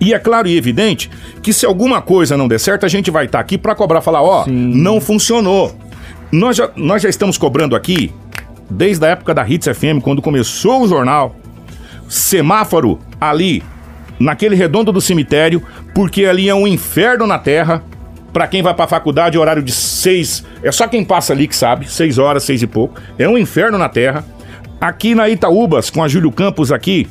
E 0.00 0.12
é 0.12 0.18
claro 0.18 0.46
e 0.46 0.56
evidente 0.56 1.10
que 1.42 1.52
se 1.52 1.64
alguma 1.64 2.02
coisa 2.02 2.36
não 2.36 2.48
der 2.48 2.60
certo, 2.60 2.84
a 2.84 2.88
gente 2.88 3.10
vai 3.10 3.26
estar 3.26 3.40
aqui 3.40 3.56
para 3.56 3.74
cobrar, 3.74 4.00
falar, 4.00 4.22
ó, 4.22 4.44
não 4.46 5.00
funcionou. 5.00 5.74
Nós 6.30 6.56
já, 6.56 6.70
nós 6.76 7.02
já 7.02 7.08
estamos 7.08 7.38
cobrando 7.38 7.74
aqui 7.74 8.12
desde 8.68 9.04
a 9.06 9.10
época 9.10 9.32
da 9.32 9.48
Hits 9.48 9.68
FM, 9.68 10.02
quando 10.02 10.20
começou 10.20 10.82
o 10.82 10.88
jornal, 10.88 11.36
semáforo 12.08 12.98
ali 13.20 13.62
naquele 14.18 14.56
redondo 14.56 14.92
do 14.92 15.00
cemitério, 15.00 15.62
porque 15.94 16.24
ali 16.24 16.48
é 16.48 16.54
um 16.54 16.66
inferno 16.66 17.26
na 17.26 17.38
terra. 17.38 17.82
Pra 18.36 18.46
quem 18.46 18.60
vai 18.60 18.74
pra 18.74 18.86
faculdade, 18.86 19.38
horário 19.38 19.62
de 19.62 19.72
seis. 19.72 20.44
É 20.62 20.70
só 20.70 20.86
quem 20.86 21.02
passa 21.02 21.32
ali 21.32 21.48
que 21.48 21.56
sabe, 21.56 21.90
seis 21.90 22.18
horas, 22.18 22.42
seis 22.42 22.60
e 22.60 22.66
pouco. 22.66 23.00
É 23.18 23.26
um 23.26 23.38
inferno 23.38 23.78
na 23.78 23.88
terra. 23.88 24.22
Aqui 24.78 25.14
na 25.14 25.26
Itaúbas, 25.26 25.88
com 25.88 26.02
a 26.04 26.08
Júlio 26.08 26.30
Campos 26.30 26.70
aqui, 26.70 27.08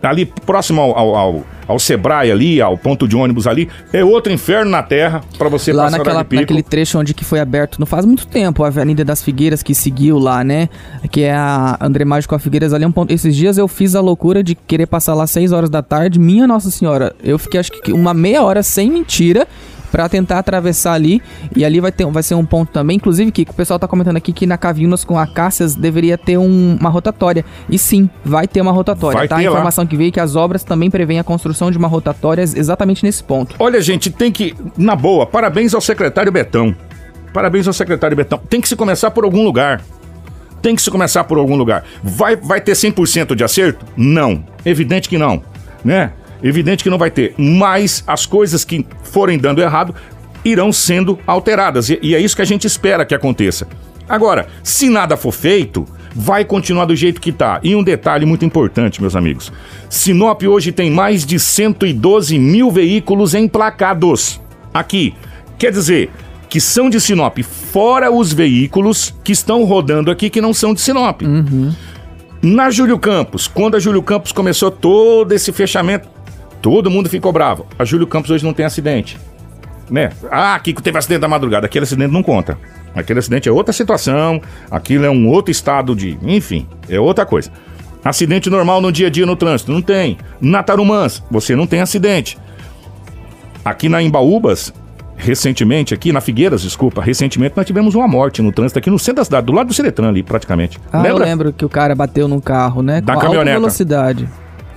ali 0.00 0.24
próximo 0.24 0.80
ao, 0.80 0.96
ao, 0.96 1.16
ao, 1.16 1.44
ao 1.66 1.78
Sebrae 1.80 2.30
ali, 2.30 2.62
ao 2.62 2.78
ponto 2.78 3.08
de 3.08 3.16
ônibus 3.16 3.48
ali, 3.48 3.68
é 3.92 4.04
outro 4.04 4.32
inferno 4.32 4.70
na 4.70 4.80
terra 4.80 5.22
pra 5.36 5.48
você 5.48 5.72
Lá 5.72 5.86
passar 5.86 5.98
naquela, 5.98 6.18
naquele 6.18 6.62
trecho 6.62 7.00
onde 7.00 7.14
que 7.14 7.24
foi 7.24 7.40
aberto 7.40 7.80
não 7.80 7.86
faz 7.86 8.04
muito 8.04 8.24
tempo, 8.24 8.62
a 8.62 8.68
Avenida 8.68 9.04
das 9.04 9.24
Figueiras 9.24 9.60
que 9.60 9.74
seguiu 9.74 10.20
lá, 10.20 10.44
né? 10.44 10.68
Que 11.10 11.22
é 11.22 11.34
a 11.34 11.76
André 11.80 12.04
Mágico 12.04 12.30
com 12.30 12.36
a 12.36 12.38
Figueiras 12.38 12.72
ali. 12.72 12.84
é 12.84 12.86
Um 12.86 12.92
ponto. 12.92 13.12
Esses 13.12 13.34
dias 13.34 13.58
eu 13.58 13.66
fiz 13.66 13.96
a 13.96 14.00
loucura 14.00 14.40
de 14.40 14.54
querer 14.54 14.86
passar 14.86 15.14
lá 15.14 15.26
6 15.26 15.50
horas 15.50 15.68
da 15.68 15.82
tarde. 15.82 16.16
Minha 16.16 16.46
Nossa 16.46 16.70
Senhora, 16.70 17.12
eu 17.24 17.40
fiquei 17.40 17.58
acho 17.58 17.72
que 17.72 17.92
uma 17.92 18.14
meia 18.14 18.40
hora 18.44 18.62
sem 18.62 18.88
mentira 18.88 19.48
pra 19.94 20.08
tentar 20.08 20.40
atravessar 20.40 20.94
ali. 20.94 21.22
E 21.54 21.64
ali 21.64 21.78
vai, 21.78 21.92
ter, 21.92 22.04
vai 22.06 22.20
ser 22.20 22.34
um 22.34 22.44
ponto 22.44 22.72
também. 22.72 22.96
Inclusive, 22.96 23.30
Kiko, 23.30 23.52
o 23.52 23.54
pessoal 23.54 23.78
tá 23.78 23.86
comentando 23.86 24.16
aqui 24.16 24.32
que 24.32 24.44
na 24.44 24.58
Caviunas 24.58 25.04
com 25.04 25.16
a 25.16 25.24
Cássias 25.24 25.76
deveria 25.76 26.18
ter 26.18 26.36
um- 26.36 26.76
uma 26.80 26.90
rotatória. 26.90 27.44
E 27.70 27.78
sim, 27.78 28.10
vai 28.24 28.48
ter 28.48 28.60
uma 28.60 28.72
rotatória, 28.72 29.18
Vai 29.18 29.28
tá? 29.28 29.36
a 29.36 29.38
lá. 29.38 29.44
informação 29.44 29.86
que 29.86 29.96
veio 29.96 30.08
é 30.08 30.10
que 30.10 30.18
as 30.18 30.34
obras 30.34 30.64
também 30.64 30.90
prevêem 30.90 31.20
a 31.20 31.24
construção 31.24 31.70
de 31.70 31.78
uma 31.78 31.86
rotatória 31.86 32.42
exatamente 32.42 33.04
nesse 33.04 33.22
ponto. 33.22 33.54
Olha, 33.60 33.80
gente, 33.80 34.10
tem 34.10 34.32
que. 34.32 34.52
Na 34.76 34.96
boa, 34.96 35.26
parabéns 35.26 35.72
ao 35.74 35.80
secretário 35.80 36.32
Betão. 36.32 36.74
Parabéns 37.32 37.68
ao 37.68 37.72
secretário 37.72 38.16
Betão. 38.16 38.40
Tem 38.50 38.60
que 38.60 38.68
se 38.68 38.74
começar 38.74 39.12
por 39.12 39.22
algum 39.22 39.44
lugar. 39.44 39.80
Tem 40.60 40.74
que 40.74 40.82
se 40.82 40.90
começar 40.90 41.22
por 41.22 41.38
algum 41.38 41.54
lugar. 41.54 41.84
Vai, 42.02 42.34
vai 42.34 42.60
ter 42.60 42.72
100% 42.72 43.36
de 43.36 43.44
acerto? 43.44 43.84
Não. 43.96 44.42
Evidente 44.66 45.08
que 45.08 45.18
não. 45.18 45.40
Né? 45.84 46.10
Evidente 46.44 46.84
que 46.84 46.90
não 46.90 46.98
vai 46.98 47.10
ter. 47.10 47.34
Mas 47.38 48.04
as 48.06 48.26
coisas 48.26 48.64
que 48.64 48.86
forem 49.02 49.38
dando 49.38 49.62
errado 49.62 49.94
irão 50.44 50.70
sendo 50.70 51.18
alteradas. 51.26 51.88
E, 51.88 51.98
e 52.02 52.14
é 52.14 52.20
isso 52.20 52.36
que 52.36 52.42
a 52.42 52.46
gente 52.46 52.66
espera 52.66 53.06
que 53.06 53.14
aconteça. 53.14 53.66
Agora, 54.06 54.46
se 54.62 54.90
nada 54.90 55.16
for 55.16 55.32
feito, 55.32 55.86
vai 56.14 56.44
continuar 56.44 56.84
do 56.84 56.94
jeito 56.94 57.20
que 57.20 57.32
tá. 57.32 57.58
E 57.62 57.74
um 57.74 57.82
detalhe 57.82 58.26
muito 58.26 58.44
importante, 58.44 59.00
meus 59.00 59.16
amigos: 59.16 59.50
Sinop 59.88 60.42
hoje 60.42 60.70
tem 60.70 60.90
mais 60.90 61.24
de 61.24 61.40
112 61.40 62.38
mil 62.38 62.70
veículos 62.70 63.34
emplacados. 63.34 64.40
Aqui. 64.72 65.14
Quer 65.56 65.70
dizer, 65.70 66.10
que 66.48 66.60
são 66.60 66.90
de 66.90 67.00
Sinop, 67.00 67.38
fora 67.42 68.10
os 68.10 68.32
veículos 68.32 69.14
que 69.24 69.32
estão 69.32 69.64
rodando 69.64 70.10
aqui 70.10 70.28
que 70.28 70.40
não 70.40 70.52
são 70.52 70.74
de 70.74 70.80
Sinop. 70.80 71.22
Na 72.42 72.70
Júlio 72.70 72.98
Campos, 72.98 73.48
quando 73.48 73.76
a 73.76 73.80
Júlio 73.80 74.02
Campos 74.02 74.30
começou 74.30 74.70
todo 74.70 75.32
esse 75.32 75.50
fechamento, 75.50 76.08
todo 76.64 76.90
mundo 76.90 77.10
ficou 77.10 77.30
bravo. 77.30 77.66
A 77.78 77.84
Júlio 77.84 78.06
Campos 78.06 78.30
hoje 78.30 78.42
não 78.42 78.54
tem 78.54 78.64
acidente. 78.64 79.18
Né? 79.90 80.08
Ah, 80.30 80.54
aqui 80.54 80.72
que 80.72 80.82
teve 80.82 80.96
acidente 80.96 81.20
da 81.20 81.28
madrugada. 81.28 81.66
Aquele 81.66 81.82
acidente 81.82 82.10
não 82.10 82.22
conta. 82.22 82.58
Aquele 82.94 83.18
acidente 83.18 83.50
é 83.50 83.52
outra 83.52 83.70
situação, 83.70 84.40
aquilo 84.70 85.04
é 85.04 85.10
um 85.10 85.28
outro 85.28 85.50
estado 85.50 85.94
de. 85.94 86.18
Enfim, 86.22 86.66
é 86.88 86.98
outra 86.98 87.26
coisa. 87.26 87.50
Acidente 88.02 88.48
normal 88.48 88.80
no 88.80 88.90
dia 88.90 89.08
a 89.08 89.10
dia 89.10 89.26
no 89.26 89.36
trânsito? 89.36 89.72
Não 89.72 89.82
tem. 89.82 90.16
Na 90.40 90.62
Tarumãs, 90.62 91.22
você 91.30 91.54
não 91.54 91.66
tem 91.66 91.82
acidente. 91.82 92.38
Aqui 93.62 93.90
na 93.90 94.02
Embaúbas, 94.02 94.72
recentemente, 95.16 95.92
aqui 95.92 96.12
na 96.12 96.22
Figueiras, 96.22 96.62
desculpa, 96.62 97.02
recentemente 97.02 97.54
nós 97.58 97.66
tivemos 97.66 97.94
uma 97.94 98.08
morte 98.08 98.40
no 98.40 98.50
trânsito 98.52 98.78
aqui 98.78 98.88
no 98.88 98.98
centro 98.98 99.16
da 99.16 99.24
cidade, 99.26 99.44
do 99.46 99.52
lado 99.52 99.66
do 99.66 99.74
Seretran 99.74 100.08
ali, 100.08 100.22
praticamente. 100.22 100.80
Ah, 100.90 100.98
eu 100.98 101.02
Lembra? 101.12 101.24
lembro 101.26 101.52
que 101.52 101.64
o 101.64 101.68
cara 101.68 101.94
bateu 101.94 102.26
num 102.26 102.40
carro, 102.40 102.80
né? 102.80 103.02
Da 103.02 103.14
com 103.14 103.20
caminhoneta. 103.20 103.58
velocidade. 103.58 104.26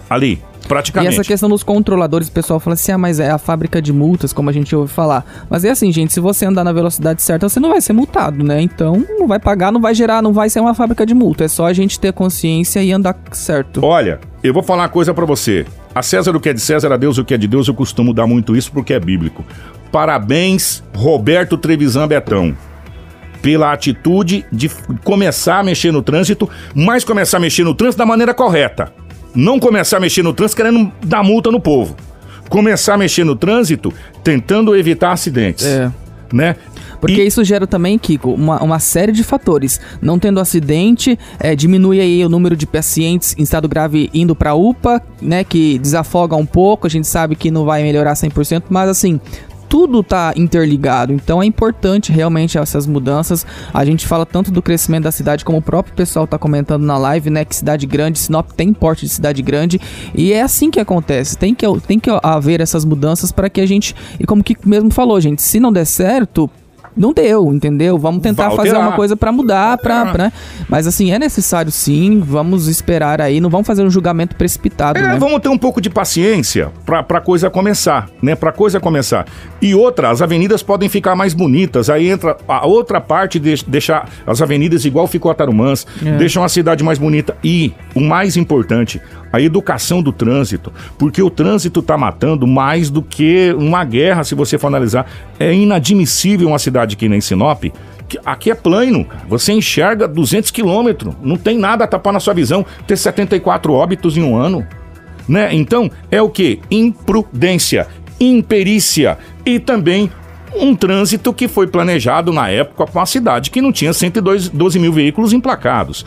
Ali, 0.09 0.41
E 0.67 0.69
praticamente. 0.69 1.13
essa 1.13 1.23
questão 1.23 1.49
dos 1.49 1.63
controladores, 1.63 2.27
o 2.27 2.31
pessoal 2.31 2.59
fala 2.59 2.73
assim, 2.73 2.91
ah, 2.91 2.97
mas 2.97 3.19
é 3.19 3.31
a 3.31 3.37
fábrica 3.37 3.81
de 3.81 3.93
multas, 3.93 4.33
como 4.33 4.49
a 4.49 4.53
gente 4.53 4.75
ouve 4.75 4.91
falar. 4.91 5.25
Mas 5.49 5.63
é 5.63 5.69
assim, 5.69 5.91
gente, 5.91 6.13
se 6.13 6.19
você 6.19 6.45
andar 6.45 6.63
na 6.63 6.73
velocidade 6.73 7.21
certa, 7.21 7.47
você 7.47 7.59
não 7.59 7.69
vai 7.69 7.79
ser 7.79 7.93
multado, 7.93 8.43
né? 8.43 8.61
Então, 8.61 9.05
não 9.17 9.27
vai 9.27 9.39
pagar, 9.39 9.71
não 9.71 9.79
vai 9.79 9.95
gerar, 9.95 10.21
não 10.21 10.33
vai 10.33 10.49
ser 10.49 10.59
uma 10.59 10.75
fábrica 10.75 11.05
de 11.05 11.13
multa. 11.13 11.45
É 11.45 11.47
só 11.47 11.65
a 11.65 11.73
gente 11.73 11.99
ter 11.99 12.11
consciência 12.11 12.83
e 12.83 12.91
andar 12.91 13.15
certo. 13.31 13.83
Olha, 13.83 14.19
eu 14.43 14.53
vou 14.53 14.61
falar 14.61 14.83
uma 14.83 14.89
coisa 14.89 15.13
pra 15.13 15.25
você. 15.25 15.65
A 15.95 16.01
César 16.01 16.35
o 16.35 16.39
que 16.39 16.49
é 16.49 16.53
de 16.53 16.59
César, 16.59 16.91
a 16.91 16.97
Deus 16.97 17.17
o 17.17 17.23
que 17.23 17.33
é 17.33 17.37
de 17.37 17.47
Deus, 17.47 17.67
eu 17.67 17.73
costumo 17.73 18.13
dar 18.13 18.27
muito 18.27 18.55
isso 18.55 18.71
porque 18.71 18.93
é 18.93 18.99
bíblico. 18.99 19.45
Parabéns, 19.91 20.83
Roberto 20.93 21.57
Trevisan 21.57 22.07
Betão, 22.07 22.55
pela 23.41 23.71
atitude 23.71 24.45
de 24.51 24.69
começar 25.03 25.59
a 25.59 25.63
mexer 25.63 25.91
no 25.91 26.01
trânsito, 26.01 26.49
mas 26.75 27.05
começar 27.05 27.37
a 27.37 27.39
mexer 27.39 27.63
no 27.63 27.73
trânsito 27.73 27.99
da 27.99 28.05
maneira 28.05 28.33
correta. 28.33 28.91
Não 29.35 29.59
começar 29.59 29.97
a 29.97 29.99
mexer 29.99 30.23
no 30.23 30.33
trânsito 30.33 30.57
querendo 30.57 30.91
dar 31.03 31.23
multa 31.23 31.51
no 31.51 31.59
povo. 31.59 31.95
Começar 32.49 32.93
a 32.95 32.97
mexer 32.97 33.23
no 33.23 33.35
trânsito 33.35 33.93
tentando 34.23 34.75
evitar 34.75 35.11
acidentes. 35.11 35.65
É. 35.65 35.91
Né? 36.33 36.55
Porque 36.99 37.21
E- 37.21 37.27
isso 37.27 37.43
gera 37.43 37.67
também, 37.67 37.97
Kiko, 37.99 38.31
uma, 38.33 38.61
uma 38.63 38.79
série 38.79 39.11
de 39.11 39.23
fatores. 39.23 39.79
Não 40.01 40.17
tendo 40.17 40.39
acidente, 40.39 41.17
é, 41.39 41.55
diminui 41.55 41.99
aí 42.01 42.25
o 42.25 42.29
número 42.29 42.55
de 42.55 42.65
pacientes 42.65 43.35
em 43.37 43.43
estado 43.43 43.67
grave 43.67 44.09
indo 44.13 44.35
pra 44.35 44.55
UPA, 44.55 45.01
né? 45.21 45.43
Que 45.43 45.77
desafoga 45.77 46.35
um 46.35 46.45
pouco. 46.45 46.87
A 46.87 46.89
gente 46.89 47.05
sabe 47.05 47.35
que 47.35 47.51
não 47.51 47.65
vai 47.65 47.83
melhorar 47.83 48.15
100%, 48.15 48.63
mas 48.69 48.89
assim. 48.89 49.19
Tudo 49.69 50.01
tá 50.01 50.33
interligado, 50.35 51.11
então 51.11 51.41
é 51.41 51.45
importante 51.45 52.11
realmente 52.11 52.57
essas 52.57 52.87
mudanças. 52.87 53.45
A 53.73 53.83
gente 53.83 54.07
fala 54.07 54.25
tanto 54.25 54.51
do 54.51 54.61
crescimento 54.61 55.03
da 55.03 55.11
cidade, 55.11 55.43
como 55.43 55.57
o 55.57 55.61
próprio 55.61 55.93
pessoal 55.93 56.25
tá 56.25 56.37
comentando 56.37 56.83
na 56.83 56.97
live, 56.97 57.29
né? 57.29 57.43
Que 57.43 57.55
cidade 57.55 57.85
grande, 57.85 58.19
Sinop 58.19 58.51
tem 58.51 58.73
porte 58.73 59.05
de 59.05 59.11
cidade 59.11 59.41
grande, 59.41 59.79
e 60.15 60.31
é 60.31 60.41
assim 60.41 60.71
que 60.71 60.79
acontece. 60.79 61.37
Tem 61.37 61.53
que, 61.53 61.65
tem 61.81 61.99
que 61.99 62.09
haver 62.23 62.61
essas 62.61 62.85
mudanças 62.85 63.31
para 63.31 63.49
que 63.49 63.59
a 63.59 63.65
gente, 63.65 63.95
e 64.19 64.25
como 64.25 64.43
Kiko 64.43 64.67
mesmo 64.67 64.89
falou, 64.91 65.19
gente, 65.19 65.41
se 65.41 65.59
não 65.59 65.71
der 65.71 65.85
certo, 65.85 66.49
não 66.97 67.13
deu, 67.13 67.51
entendeu? 67.53 67.97
Vamos 67.97 68.21
tentar 68.21 68.51
fazer 68.51 68.75
uma 68.75 68.91
coisa 68.93 69.15
pra 69.15 69.31
mudar, 69.31 69.71
alterar. 69.73 70.11
pra- 70.11 70.31
Mas 70.69 70.87
assim, 70.87 71.11
é 71.11 71.19
necessário 71.19 71.71
sim, 71.71 72.19
vamos 72.19 72.67
esperar 72.67 73.21
aí, 73.21 73.39
não 73.39 73.49
vamos 73.49 73.67
fazer 73.67 73.83
um 73.83 73.89
julgamento 73.89 74.35
precipitado, 74.35 74.99
É, 74.99 75.01
né? 75.03 75.17
vamos 75.19 75.39
ter 75.39 75.49
um 75.49 75.57
pouco 75.57 75.79
de 75.79 75.89
paciência 75.89 76.71
pra, 76.85 77.03
pra 77.03 77.21
coisa 77.21 77.49
começar, 77.49 78.09
né? 78.21 78.35
Pra 78.35 78.51
coisa 78.51 78.79
começar. 78.79 79.25
E 79.61 79.73
outra, 79.75 80.09
as 80.09 80.21
avenidas 80.21 80.61
podem 80.63 80.89
ficar 80.89 81.15
mais 81.15 81.33
bonitas. 81.33 81.89
Aí 81.89 82.09
entra 82.09 82.35
a 82.47 82.65
outra 82.65 82.99
parte 82.99 83.39
de 83.39 83.55
deixar 83.67 84.09
as 84.25 84.41
avenidas 84.41 84.85
igual 84.85 85.07
ficou 85.07 85.31
a 85.31 85.33
Tarumãs, 85.35 85.85
É. 86.05 86.17
deixam 86.17 86.43
a 86.43 86.49
cidade 86.49 86.83
mais 86.83 86.97
bonita. 86.97 87.35
E 87.43 87.73
o 87.95 87.99
mais 88.01 88.37
importante, 88.37 89.01
a 89.31 89.41
educação 89.41 90.01
do 90.01 90.11
trânsito, 90.11 90.71
porque 90.97 91.21
o 91.21 91.29
trânsito 91.29 91.81
tá 91.81 91.97
matando 91.97 92.47
mais 92.47 92.89
do 92.89 93.01
que 93.01 93.53
uma 93.57 93.83
guerra, 93.83 94.23
se 94.23 94.33
você 94.35 94.57
for 94.57 94.67
analisar. 94.67 95.05
É 95.39 95.53
inadmissível 95.53 96.47
uma 96.47 96.59
cidade 96.59 96.86
que 96.95 97.09
nem 97.09 97.19
Sinop. 97.19 97.65
Aqui 98.25 98.49
é 98.49 98.55
plano, 98.55 99.05
você 99.27 99.51
enxerga 99.51 100.07
200 100.07 100.49
quilômetros, 100.51 101.13
não 101.21 101.35
tem 101.35 101.57
nada 101.57 101.83
a 101.83 101.87
tapar 101.87 102.13
na 102.13 102.21
sua 102.21 102.33
visão. 102.33 102.65
Ter 102.85 102.95
74 102.95 103.73
óbitos 103.73 104.15
em 104.15 104.23
um 104.23 104.37
ano 104.37 104.65
né? 105.27 105.53
Então, 105.53 105.91
é 106.09 106.21
o 106.21 106.29
que? 106.29 106.59
Imprudência, 106.71 107.87
imperícia 108.19 109.17
e 109.45 109.59
também 109.59 110.09
um 110.55 110.75
trânsito 110.75 111.33
que 111.33 111.47
foi 111.47 111.67
planejado 111.67 112.31
na 112.31 112.49
época 112.49 112.87
com 112.87 112.99
a 112.99 113.05
cidade 113.05 113.51
que 113.51 113.61
não 113.61 113.71
tinha 113.71 113.93
112 113.93 114.79
mil 114.79 114.93
veículos 114.93 115.33
emplacados. 115.33 116.05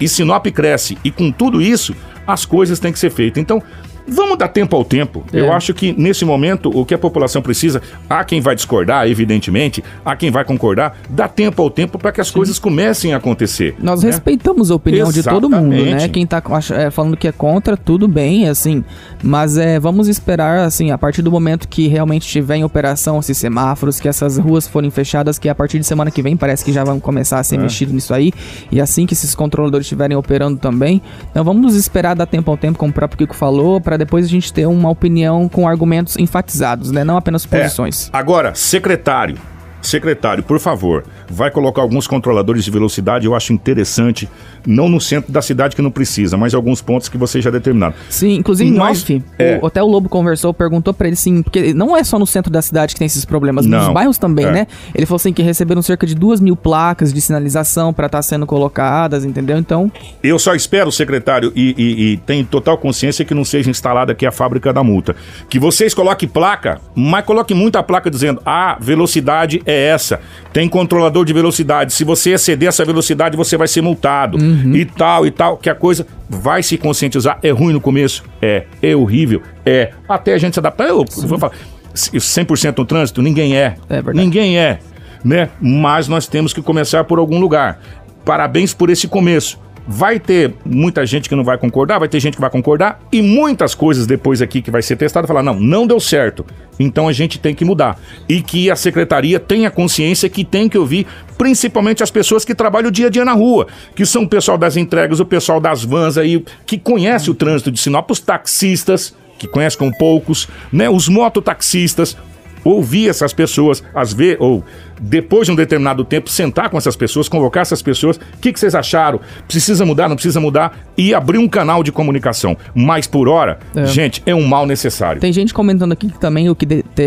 E 0.00 0.08
Sinop 0.08 0.46
cresce, 0.46 0.98
e 1.04 1.10
com 1.10 1.30
tudo 1.30 1.60
isso, 1.60 1.94
as 2.26 2.44
coisas 2.44 2.78
têm 2.78 2.92
que 2.92 2.98
ser 2.98 3.10
feitas. 3.10 3.40
Então, 3.40 3.62
vamos 4.08 4.38
dar 4.38 4.48
tempo 4.48 4.76
ao 4.76 4.84
tempo. 4.84 5.24
É. 5.32 5.40
Eu 5.40 5.52
acho 5.52 5.72
que 5.74 5.94
nesse 5.96 6.24
momento, 6.24 6.70
o 6.76 6.84
que 6.84 6.94
a 6.94 6.98
população 6.98 7.40
precisa, 7.42 7.80
há 8.08 8.24
quem 8.24 8.40
vai 8.40 8.54
discordar, 8.54 9.06
evidentemente, 9.08 9.82
há 10.04 10.14
quem 10.16 10.30
vai 10.30 10.44
concordar, 10.44 10.96
dá 11.08 11.28
tempo 11.28 11.62
ao 11.62 11.70
tempo 11.70 11.98
para 11.98 12.12
que 12.12 12.20
as 12.20 12.30
coisas 12.30 12.58
comecem 12.58 13.14
a 13.14 13.16
acontecer. 13.16 13.74
Nós 13.78 14.02
né? 14.02 14.10
respeitamos 14.10 14.70
a 14.70 14.74
opinião 14.74 15.10
de 15.10 15.22
todo 15.22 15.48
mundo, 15.50 15.70
né? 15.70 15.80
Exatamente. 15.80 16.08
Quem 16.10 16.26
tá 16.26 16.42
ach- 16.50 16.70
é, 16.70 16.90
falando 16.90 17.16
que 17.16 17.26
é 17.28 17.32
contra, 17.32 17.76
tudo 17.76 18.06
bem, 18.08 18.48
assim. 18.48 18.84
Mas 19.22 19.56
é, 19.56 19.78
vamos 19.80 20.08
esperar, 20.08 20.60
assim, 20.60 20.90
a 20.90 20.98
partir 20.98 21.22
do 21.22 21.30
momento 21.30 21.68
que 21.68 21.88
realmente 21.88 22.22
estiver 22.26 22.56
em 22.56 22.64
operação 22.64 23.18
esses 23.18 23.36
semáforos, 23.38 23.98
que 24.00 24.08
essas 24.08 24.38
ruas 24.38 24.66
forem 24.66 24.90
fechadas, 24.90 25.38
que 25.38 25.48
a 25.48 25.54
partir 25.54 25.78
de 25.78 25.86
semana 25.86 26.10
que 26.10 26.22
vem 26.22 26.36
parece 26.36 26.64
que 26.64 26.72
já 26.72 26.84
vão 26.84 27.00
começar 27.00 27.38
a 27.38 27.44
ser 27.44 27.56
É. 27.56 27.58
mexido 27.58 27.92
nisso 27.92 28.12
aí. 28.14 28.32
E 28.70 28.80
assim 28.80 29.06
que 29.06 29.14
esses 29.14 29.34
controladores 29.34 29.84
estiverem 29.86 30.16
operando 30.16 30.58
também. 30.58 31.00
Então 31.30 31.42
vamos 31.44 31.74
esperar 31.74 32.14
dar 32.14 32.26
tempo 32.26 32.50
ao 32.50 32.56
tempo, 32.56 32.78
como 32.78 32.90
o 32.90 32.94
próprio 32.94 33.18
Kiko 33.18 33.34
falou, 33.34 33.80
para 33.80 33.95
depois 33.96 34.24
a 34.24 34.28
gente 34.28 34.52
ter 34.52 34.66
uma 34.66 34.88
opinião 34.90 35.48
com 35.48 35.66
argumentos 35.68 36.16
enfatizados, 36.18 36.90
né? 36.90 37.04
Não 37.04 37.16
apenas 37.16 37.46
É. 37.50 37.58
posições. 37.62 38.10
Agora, 38.12 38.54
secretário, 38.54 39.36
secretário, 39.82 40.42
por 40.42 40.58
favor, 40.58 41.04
vai 41.28 41.50
colocar 41.50 41.82
alguns 41.82 42.06
controladores 42.06 42.64
de 42.64 42.70
velocidade, 42.70 43.26
eu 43.26 43.34
acho 43.34 43.52
interessante, 43.52 44.28
não 44.66 44.88
no 44.88 45.00
centro 45.00 45.32
da 45.32 45.42
cidade 45.42 45.74
que 45.76 45.82
não 45.82 45.90
precisa, 45.90 46.36
mas 46.36 46.54
alguns 46.54 46.80
pontos 46.82 47.08
que 47.08 47.16
você 47.18 47.40
já 47.40 47.50
determinaram. 47.50 47.94
Sim, 48.08 48.34
inclusive 48.34 48.70
em 48.70 48.74
Mas- 48.76 49.02
off, 49.02 49.22
é. 49.38 49.58
o, 49.62 49.66
até 49.66 49.82
o 49.82 49.86
Lobo 49.86 50.08
conversou, 50.08 50.52
perguntou 50.52 50.92
pra 50.94 51.06
ele 51.06 51.14
assim, 51.14 51.42
porque 51.42 51.72
não 51.74 51.96
é 51.96 52.02
só 52.04 52.18
no 52.18 52.26
centro 52.26 52.50
da 52.52 52.62
cidade 52.62 52.94
que 52.94 52.98
tem 52.98 53.06
esses 53.06 53.24
problemas, 53.24 53.66
nos 53.66 53.86
Não, 53.86 53.92
bairros 53.94 54.18
também, 54.18 54.46
é. 54.46 54.52
né? 54.52 54.66
Ele 54.94 55.06
falou 55.06 55.16
assim 55.16 55.32
que 55.32 55.42
receberam 55.42 55.82
cerca 55.82 56.06
de 56.06 56.14
duas 56.14 56.40
mil 56.40 56.56
placas 56.56 57.12
de 57.12 57.20
sinalização 57.20 57.92
pra 57.92 58.06
estar 58.06 58.22
sendo 58.22 58.46
colocadas, 58.46 59.24
entendeu? 59.24 59.56
Então, 59.58 59.90
Eu 60.22 60.38
só 60.38 60.54
espero, 60.54 60.90
secretário, 60.92 61.52
e, 61.54 61.74
e, 61.76 62.12
e 62.12 62.16
tenho 62.18 62.44
total 62.44 62.76
consciência 62.78 63.24
que 63.24 63.34
não 63.34 63.44
seja 63.44 63.70
instalada 63.70 64.12
aqui 64.12 64.26
a 64.26 64.32
fábrica 64.32 64.72
da 64.72 64.82
multa. 64.82 65.14
Que 65.48 65.58
vocês 65.58 65.94
coloquem 65.94 66.28
placa, 66.28 66.80
mas 66.94 67.24
coloquem 67.24 67.56
muita 67.56 67.82
placa 67.82 68.10
dizendo: 68.10 68.40
a 68.44 68.76
velocidade 68.80 69.62
é 69.64 69.86
essa. 69.88 70.20
Tem 70.52 70.68
controlador 70.68 71.15
de 71.24 71.32
velocidade. 71.32 71.92
Se 71.92 72.04
você 72.04 72.30
exceder 72.30 72.68
essa 72.68 72.84
velocidade, 72.84 73.36
você 73.36 73.56
vai 73.56 73.68
ser 73.68 73.80
multado. 73.82 74.38
E 74.74 74.84
tal, 74.84 75.26
e 75.26 75.30
tal. 75.30 75.56
Que 75.56 75.70
a 75.70 75.74
coisa 75.74 76.06
vai 76.28 76.62
se 76.62 76.76
conscientizar. 76.76 77.38
É 77.42 77.50
ruim 77.50 77.72
no 77.72 77.80
começo? 77.80 78.24
É. 78.40 78.64
É 78.82 78.94
horrível? 78.94 79.42
É. 79.64 79.92
Até 80.08 80.34
a 80.34 80.38
gente 80.38 80.54
se 80.54 80.60
adaptar. 80.60 80.88
Eu 80.88 81.04
vou 81.04 81.38
falar. 81.38 81.52
100% 81.94 82.78
no 82.78 82.84
trânsito? 82.84 83.22
Ninguém 83.22 83.56
é. 83.56 83.76
É 83.88 83.94
verdade. 84.02 84.18
Ninguém 84.18 84.58
é. 84.58 84.78
Né? 85.24 85.48
Mas 85.60 86.08
nós 86.08 86.26
temos 86.26 86.52
que 86.52 86.62
começar 86.62 87.04
por 87.04 87.18
algum 87.18 87.40
lugar. 87.40 87.80
Parabéns 88.24 88.74
por 88.74 88.90
esse 88.90 89.08
começo. 89.08 89.58
Vai 89.88 90.18
ter 90.18 90.52
muita 90.64 91.06
gente 91.06 91.28
que 91.28 91.34
não 91.36 91.44
vai 91.44 91.56
concordar, 91.56 91.98
vai 92.00 92.08
ter 92.08 92.18
gente 92.18 92.34
que 92.34 92.40
vai 92.40 92.50
concordar 92.50 93.00
e 93.12 93.22
muitas 93.22 93.74
coisas 93.74 94.06
depois 94.06 94.42
aqui 94.42 94.60
que 94.60 94.70
vai 94.70 94.82
ser 94.82 94.96
testado 94.96 95.28
falar 95.28 95.42
não, 95.42 95.54
não 95.60 95.86
deu 95.86 96.00
certo. 96.00 96.44
Então 96.78 97.06
a 97.06 97.12
gente 97.12 97.38
tem 97.38 97.54
que 97.54 97.64
mudar 97.64 97.98
e 98.28 98.42
que 98.42 98.70
a 98.70 98.74
secretaria 98.74 99.38
tenha 99.38 99.70
consciência 99.70 100.28
que 100.28 100.44
tem 100.44 100.68
que 100.68 100.76
ouvir 100.76 101.06
principalmente 101.38 102.02
as 102.02 102.10
pessoas 102.10 102.44
que 102.44 102.54
trabalham 102.54 102.88
o 102.88 102.92
dia 102.92 103.06
a 103.06 103.10
dia 103.10 103.24
na 103.24 103.32
rua, 103.32 103.68
que 103.94 104.04
são 104.04 104.24
o 104.24 104.28
pessoal 104.28 104.58
das 104.58 104.76
entregas, 104.76 105.20
o 105.20 105.26
pessoal 105.26 105.60
das 105.60 105.84
vans 105.84 106.18
aí, 106.18 106.44
que 106.66 106.78
conhece 106.78 107.30
o 107.30 107.34
trânsito 107.34 107.70
de 107.70 107.78
Sinop, 107.78 108.10
os 108.10 108.20
taxistas, 108.20 109.14
que 109.38 109.46
conhecem 109.46 109.78
com 109.78 109.90
poucos, 109.92 110.48
né, 110.72 110.88
os 110.88 111.08
mototaxistas, 111.08 112.16
ouvir 112.64 113.08
essas 113.08 113.32
pessoas, 113.32 113.84
às 113.94 114.12
vezes, 114.12 114.38
ou 114.40 114.64
depois 115.00 115.46
de 115.46 115.52
um 115.52 115.56
determinado 115.56 116.04
tempo, 116.04 116.30
sentar 116.30 116.70
com 116.70 116.78
essas 116.78 116.96
pessoas, 116.96 117.28
convocar 117.28 117.62
essas 117.62 117.82
pessoas, 117.82 118.16
o 118.16 118.20
que, 118.40 118.52
que 118.52 118.60
vocês 118.60 118.74
acharam? 118.74 119.20
Precisa 119.46 119.84
mudar, 119.84 120.08
não 120.08 120.16
precisa 120.16 120.40
mudar? 120.40 120.78
E 120.96 121.14
abrir 121.14 121.38
um 121.38 121.48
canal 121.48 121.82
de 121.82 121.92
comunicação. 121.92 122.56
Mas 122.74 123.06
por 123.06 123.28
hora, 123.28 123.58
É. 123.74 123.86
gente, 123.86 124.22
é 124.26 124.34
um 124.34 124.46
mal 124.46 124.66
necessário. 124.66 125.20
Tem 125.20 125.32
gente 125.32 125.52
comentando 125.52 125.92
aqui 125.92 126.08
que 126.08 126.18
também 126.18 126.48
o 126.48 126.54
que 126.54 126.66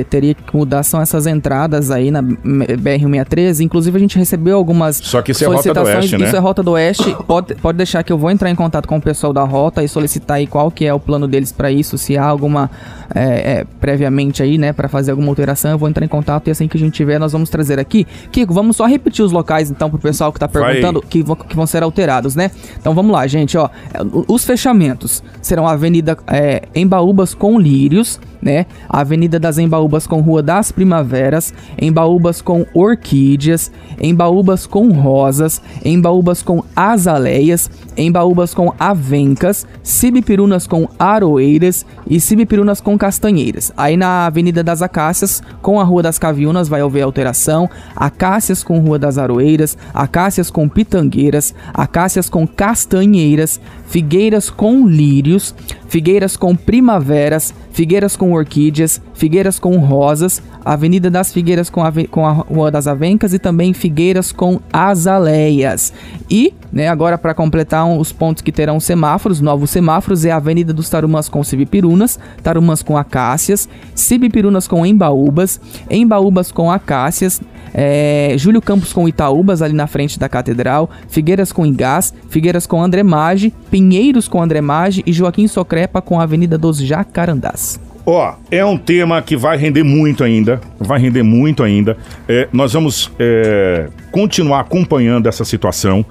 teria 0.10 0.34
que 0.34 0.56
mudar 0.56 0.84
são 0.84 1.02
essas 1.02 1.26
entradas 1.28 1.92
aí 1.92 2.12
na 2.12 2.22
BR-163. 2.22 3.60
Inclusive, 3.62 3.98
a 3.98 4.00
gente 4.00 4.18
recebeu 4.18 4.56
algumas 4.56 4.98
Só 4.98 5.22
que 5.22 5.32
isso 5.32 5.44
é 5.44 5.48
Rota 5.48 5.74
do. 5.74 5.82
Oeste, 5.82 6.18
né? 6.18 6.26
Isso 6.28 6.36
é 6.36 6.40
Rota 6.40 6.64
do 6.64 6.72
Oeste. 6.72 7.16
Pode, 7.30 7.54
pode 7.56 7.78
deixar 7.78 8.04
que 8.04 8.12
eu 8.12 8.18
vou 8.18 8.32
entrar 8.32 8.50
em 8.50 8.56
contato 8.56 8.88
com 8.88 8.98
o 8.98 9.02
pessoal 9.02 9.32
da 9.32 9.44
Rota 9.44 9.84
e 9.84 9.88
solicitar 9.88 10.38
aí 10.38 10.48
qual 10.48 10.72
que 10.72 10.86
é 10.86 10.94
o 10.94 11.00
plano 11.00 11.28
deles 11.28 11.52
para 11.52 11.72
isso. 11.72 11.98
Se 11.98 12.18
há 12.18 12.26
alguma 12.26 12.70
é, 13.14 13.60
é, 13.60 13.66
previamente 13.80 14.42
aí, 14.42 14.58
né, 14.58 14.74
para 14.74 14.88
fazer 14.88 15.12
alguma 15.12 15.30
alteração, 15.30 15.72
eu 15.72 15.78
vou 15.78 15.88
entrar 15.90 16.06
em 16.06 16.10
contato 16.10 16.48
e 16.48 16.52
assim 16.52 16.68
que 16.68 16.78
a 16.78 16.80
gente 16.80 16.94
tiver, 16.94 17.20
nós 17.20 17.32
vamos 17.32 17.50
trazer 17.50 17.79
aqui. 17.80 18.06
Kiko, 18.32 18.54
vamos 18.54 18.76
só 18.78 18.86
repetir 18.86 19.24
os 19.24 19.32
locais 19.32 19.70
então 19.72 19.90
pro 19.90 20.00
pessoal 20.00 20.32
que 20.32 20.40
tá 20.40 20.48
perguntando 20.48 21.02
que 21.02 21.24
vão, 21.24 21.36
que 21.36 21.56
vão 21.56 21.66
ser 21.66 21.84
alterados, 21.84 22.36
né? 22.36 22.52
Então 22.80 22.94
vamos 22.94 23.12
lá, 23.12 23.26
gente, 23.28 23.58
ó. 23.58 23.70
É, 23.94 24.00
Os 24.28 24.44
fechamentos 24.44 25.24
serão 25.42 25.68
a 25.68 25.72
Avenida 25.72 26.18
é, 26.28 26.64
Embaúbas 26.76 27.34
com 27.34 27.60
Lírios, 27.60 28.20
né? 28.42 28.66
Avenida 28.88 29.40
das 29.40 29.58
Embaúbas 29.58 30.08
com 30.08 30.22
Rua 30.22 30.42
das 30.42 30.72
Primaveras, 30.72 31.54
Embaúbas 31.80 32.42
com 32.42 32.66
Orquídeas, 32.74 33.72
Embaúbas 34.02 34.66
com 34.66 34.92
Rosas, 34.92 35.62
Embaúbas 35.84 36.42
com 36.42 36.64
Azaleias, 36.76 37.70
Embaúbas 37.98 38.54
com 38.54 38.74
Avencas, 38.80 39.68
Cibipirunas 39.84 40.66
com 40.66 40.88
Aroeiras 40.98 41.86
e 42.08 42.20
Cibipirunas 42.20 42.80
com 42.80 42.98
Castanheiras. 42.98 43.72
Aí 43.76 43.98
na 43.98 44.26
Avenida 44.26 44.64
das 44.64 44.82
Acácias, 44.82 45.42
com 45.62 45.80
a 45.80 45.84
Rua 45.84 46.04
das 46.04 46.18
Caviunas, 46.18 46.70
vai 46.70 46.82
haver 46.82 47.02
alteração. 47.02 47.70
Acácias 47.96 48.64
com 48.64 48.80
Rua 48.80 48.98
das 48.98 49.18
Aroeiras, 49.18 49.78
Acácias 49.94 50.50
com 50.50 50.70
Pitangueiras, 50.70 51.54
Acácias 51.74 52.30
com 52.30 52.48
Castanheiras, 52.48 53.60
Figueiras 53.88 54.50
com 54.50 54.88
Lírios, 54.88 55.54
Figueiras 55.88 56.38
com 56.38 56.56
Primaveras, 56.56 57.54
Figueiras 57.80 58.18
com 58.18 58.34
Orquídeas, 58.34 59.02
Figueiras 59.20 59.60
com 59.60 59.78
Rosas, 59.80 60.42
Avenida 60.64 61.12
das 61.12 61.34
Figueiras 61.34 61.70
com, 61.70 61.82
com 62.10 62.26
a 62.26 62.32
Rua 62.32 62.72
das 62.72 62.88
Avencas 62.88 63.34
e 63.34 63.38
também 63.38 63.74
Figueiras 63.74 64.32
com 64.32 64.62
Azaleias. 64.72 65.92
E, 66.32 66.54
né, 66.72 66.88
agora 66.88 67.18
para 67.18 67.34
completar 67.34 67.86
um- 67.86 68.00
os 68.00 68.14
pontos 68.14 68.42
que 68.42 68.50
terão 68.50 68.80
semáforos, 68.80 69.42
novos 69.42 69.72
semáforos, 69.72 70.24
é 70.24 70.32
a 70.32 70.38
Avenida 70.38 70.72
dos 70.72 70.90
Tarumãs 70.90 71.28
com 71.28 71.44
Cibipirunas, 71.44 72.18
Tarumãs 72.42 72.82
com 72.82 72.96
Acácias, 72.96 73.68
Cibipirunas 73.94 74.70
com 74.70 74.86
Embaúbas, 74.86 75.60
Embaúbas 75.90 76.50
com 76.50 76.72
Acácias, 76.72 77.42
é, 77.74 78.36
Júlio 78.38 78.62
Campos 78.62 78.94
com 78.94 79.06
Itaúbas, 79.06 79.62
ali 79.62 79.74
na 79.74 79.86
frente 79.86 80.18
da 80.18 80.30
Catedral, 80.30 80.90
Figueiras 81.10 81.52
com 81.52 81.66
Ingás, 81.66 82.14
Figueiras 82.30 82.66
com 82.66 82.82
André 82.82 83.04
Maggi, 83.04 83.54
Pinheiros 83.70 84.30
com 84.30 84.42
André 84.42 84.62
Maggi 84.62 85.04
e 85.06 85.12
Joaquim 85.12 85.46
Socrepa 85.46 86.02
com 86.02 86.22
a 86.22 86.24
Avenida 86.24 86.58
dos 86.58 86.78
Jacarandás. 86.78 87.89
Ó, 88.12 88.34
é 88.50 88.66
um 88.66 88.76
tema 88.76 89.22
que 89.22 89.38
vai 89.38 89.56
render 89.56 89.84
muito 89.84 90.24
ainda, 90.24 90.60
vai 90.80 91.00
render 91.00 91.22
muito 91.22 91.62
ainda. 91.64 91.96
É, 92.28 92.48
nós 92.52 92.74
vamos 92.74 93.12
é, 93.20 93.88
continuar 94.12 94.62
acompanhando 94.62 95.28
essa 95.28 95.46
situação. 95.46 96.04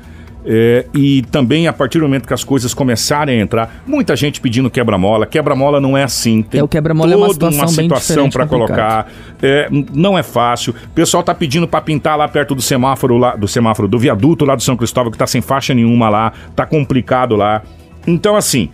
é, 0.47 0.87
e 0.95 1.23
também 1.23 1.67
a 1.67 1.73
partir 1.73 1.99
do 1.99 2.05
momento 2.05 2.27
que 2.27 2.33
as 2.33 2.45
coisas 2.45 2.73
começarem 2.73 3.39
a 3.39 3.43
entrar, 3.43 3.83
muita 3.87 4.15
gente 4.15 4.41
pedindo 4.41 4.71
quebra-mola. 4.71 5.27
Quebra-mola 5.27 5.81
não 5.81 5.97
é 5.97 6.05
assim. 6.05 6.41
Tem 6.41 6.61
É, 6.61 6.63
o 6.65 6.69
quebra-mola 6.69 7.13
é 7.13 7.17
uma 7.17 7.33
situação 7.33 7.75
bem 7.75 7.89
diferente, 7.89 8.33
para 8.33 8.47
colocar. 8.47 9.11
É, 9.43 9.69
não 9.93 10.17
é 10.17 10.23
fácil. 10.23 10.75
O 10.87 10.91
pessoal 10.91 11.23
tá 11.23 11.35
pedindo 11.35 11.67
para 11.67 11.81
pintar 11.81 12.17
lá 12.17 12.29
perto 12.29 12.55
do 12.55 12.63
semáforo 12.63 13.19
lá, 13.19 13.35
do 13.35 13.49
semáforo 13.49 13.89
do 13.89 13.99
viaduto 13.99 14.45
lá 14.45 14.55
do 14.55 14.63
São 14.63 14.77
Cristóvão 14.77 15.11
que 15.11 15.19
tá 15.19 15.27
sem 15.27 15.41
faixa 15.41 15.75
nenhuma 15.75 16.09
lá, 16.09 16.33
tá 16.55 16.65
complicado 16.65 17.35
lá. 17.35 17.63
Então 18.07 18.37
assim, 18.37 18.71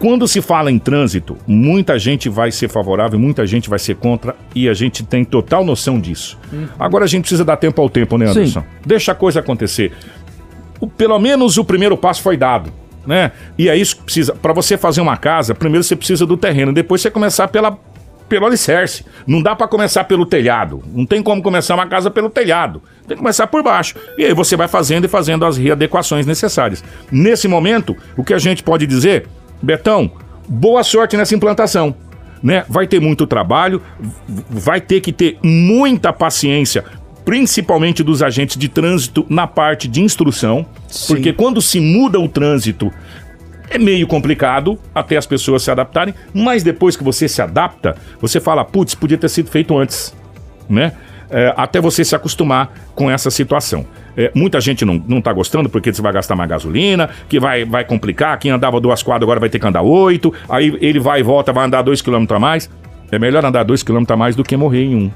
quando 0.00 0.26
se 0.26 0.40
fala 0.40 0.72
em 0.72 0.78
trânsito, 0.78 1.36
muita 1.46 1.96
gente 1.98 2.28
vai 2.28 2.50
ser 2.50 2.68
favorável, 2.68 3.18
muita 3.18 3.46
gente 3.46 3.70
vai 3.70 3.78
ser 3.78 3.94
contra 3.96 4.34
e 4.54 4.68
a 4.68 4.74
gente 4.74 5.04
tem 5.04 5.24
total 5.24 5.64
noção 5.64 6.00
disso. 6.00 6.36
Agora 6.78 7.04
a 7.04 7.06
gente 7.06 7.20
precisa 7.22 7.44
dar 7.44 7.56
tempo 7.58 7.80
ao 7.80 7.88
tempo, 7.88 8.16
né, 8.18 8.26
Sim. 8.32 8.40
Anderson? 8.40 8.64
Deixa 8.84 9.12
a 9.12 9.14
coisa 9.14 9.40
acontecer. 9.40 9.92
O- 10.80 10.86
pelo 10.88 11.18
menos 11.18 11.58
o 11.58 11.64
primeiro 11.64 11.96
passo 11.96 12.22
foi 12.22 12.36
dado, 12.36 12.72
né? 13.06 13.30
E 13.58 13.68
é 13.68 13.76
isso 13.76 13.96
que 13.96 14.02
precisa. 14.04 14.34
Para 14.34 14.52
você 14.54 14.76
fazer 14.78 15.02
uma 15.02 15.16
casa, 15.18 15.54
primeiro 15.54 15.84
você 15.84 15.94
precisa 15.94 16.24
do 16.24 16.36
terreno, 16.36 16.72
depois 16.72 17.00
você 17.02 17.10
começar 17.10 17.46
pela 17.48 17.78
pelo 18.26 18.46
alicerce. 18.46 19.04
Não 19.26 19.42
dá 19.42 19.56
para 19.56 19.66
começar 19.66 20.04
pelo 20.04 20.24
telhado. 20.24 20.80
Não 20.94 21.04
tem 21.04 21.20
como 21.20 21.42
começar 21.42 21.74
uma 21.74 21.88
casa 21.88 22.08
pelo 22.12 22.30
telhado. 22.30 22.80
Tem 23.08 23.16
que 23.16 23.22
começar 23.22 23.48
por 23.48 23.60
baixo. 23.60 23.96
E 24.16 24.24
aí 24.24 24.32
você 24.32 24.54
vai 24.54 24.68
fazendo 24.68 25.04
e 25.04 25.08
fazendo 25.08 25.44
as 25.44 25.56
readequações 25.56 26.24
necessárias. 26.26 26.84
Nesse 27.10 27.48
momento, 27.48 27.96
o 28.16 28.22
que 28.22 28.32
a 28.32 28.38
gente 28.38 28.62
pode 28.62 28.86
dizer, 28.86 29.26
Betão, 29.62 30.10
boa 30.48 30.82
sorte 30.82 31.16
nessa 31.16 31.34
implantação. 31.34 31.94
Né? 32.42 32.64
Vai 32.68 32.86
ter 32.86 33.00
muito 33.00 33.26
trabalho, 33.26 33.82
vai 34.48 34.80
ter 34.80 35.00
que 35.00 35.12
ter 35.12 35.38
muita 35.42 36.12
paciência, 36.12 36.84
principalmente 37.24 38.02
dos 38.02 38.22
agentes 38.22 38.56
de 38.56 38.68
trânsito 38.68 39.26
na 39.28 39.46
parte 39.46 39.86
de 39.86 40.00
instrução, 40.00 40.64
porque 41.06 41.32
quando 41.32 41.60
se 41.60 41.78
muda 41.80 42.18
o 42.18 42.28
trânsito 42.28 42.90
é 43.68 43.78
meio 43.78 44.06
complicado 44.06 44.78
até 44.92 45.16
as 45.16 45.26
pessoas 45.26 45.62
se 45.62 45.70
adaptarem, 45.70 46.14
mas 46.34 46.62
depois 46.62 46.96
que 46.96 47.04
você 47.04 47.28
se 47.28 47.40
adapta, 47.40 47.94
você 48.20 48.40
fala, 48.40 48.64
putz, 48.64 48.94
podia 48.94 49.16
ter 49.16 49.28
sido 49.28 49.48
feito 49.48 49.78
antes, 49.78 50.14
né? 50.68 50.92
É, 51.30 51.54
até 51.56 51.80
você 51.80 52.04
se 52.04 52.16
acostumar 52.16 52.74
com 52.96 53.08
essa 53.08 53.30
situação. 53.30 53.86
É, 54.16 54.30
muita 54.34 54.60
gente 54.60 54.84
não, 54.84 55.02
não 55.06 55.20
tá 55.20 55.32
gostando 55.32 55.68
porque 55.68 55.92
você 55.92 56.02
vai 56.02 56.12
gastar 56.12 56.36
mais 56.36 56.48
gasolina, 56.48 57.10
que 57.28 57.38
vai, 57.38 57.64
vai 57.64 57.84
complicar, 57.84 58.38
quem 58.38 58.50
andava 58.50 58.80
duas 58.80 59.02
quadras 59.02 59.22
agora 59.22 59.40
vai 59.40 59.48
ter 59.48 59.58
que 59.58 59.66
andar 59.66 59.82
oito, 59.82 60.32
aí 60.48 60.76
ele 60.80 60.98
vai 60.98 61.20
e 61.20 61.22
volta, 61.22 61.52
vai 61.52 61.66
andar 61.66 61.82
dois 61.82 62.02
quilômetros 62.02 62.36
a 62.36 62.40
mais. 62.40 62.70
É 63.12 63.18
melhor 63.18 63.44
andar 63.44 63.64
dois 63.64 63.82
quilômetros 63.82 64.14
a 64.14 64.16
mais 64.16 64.36
do 64.36 64.44
que 64.44 64.56
morrer 64.56 64.84
em 64.84 64.94
um. 64.94 65.10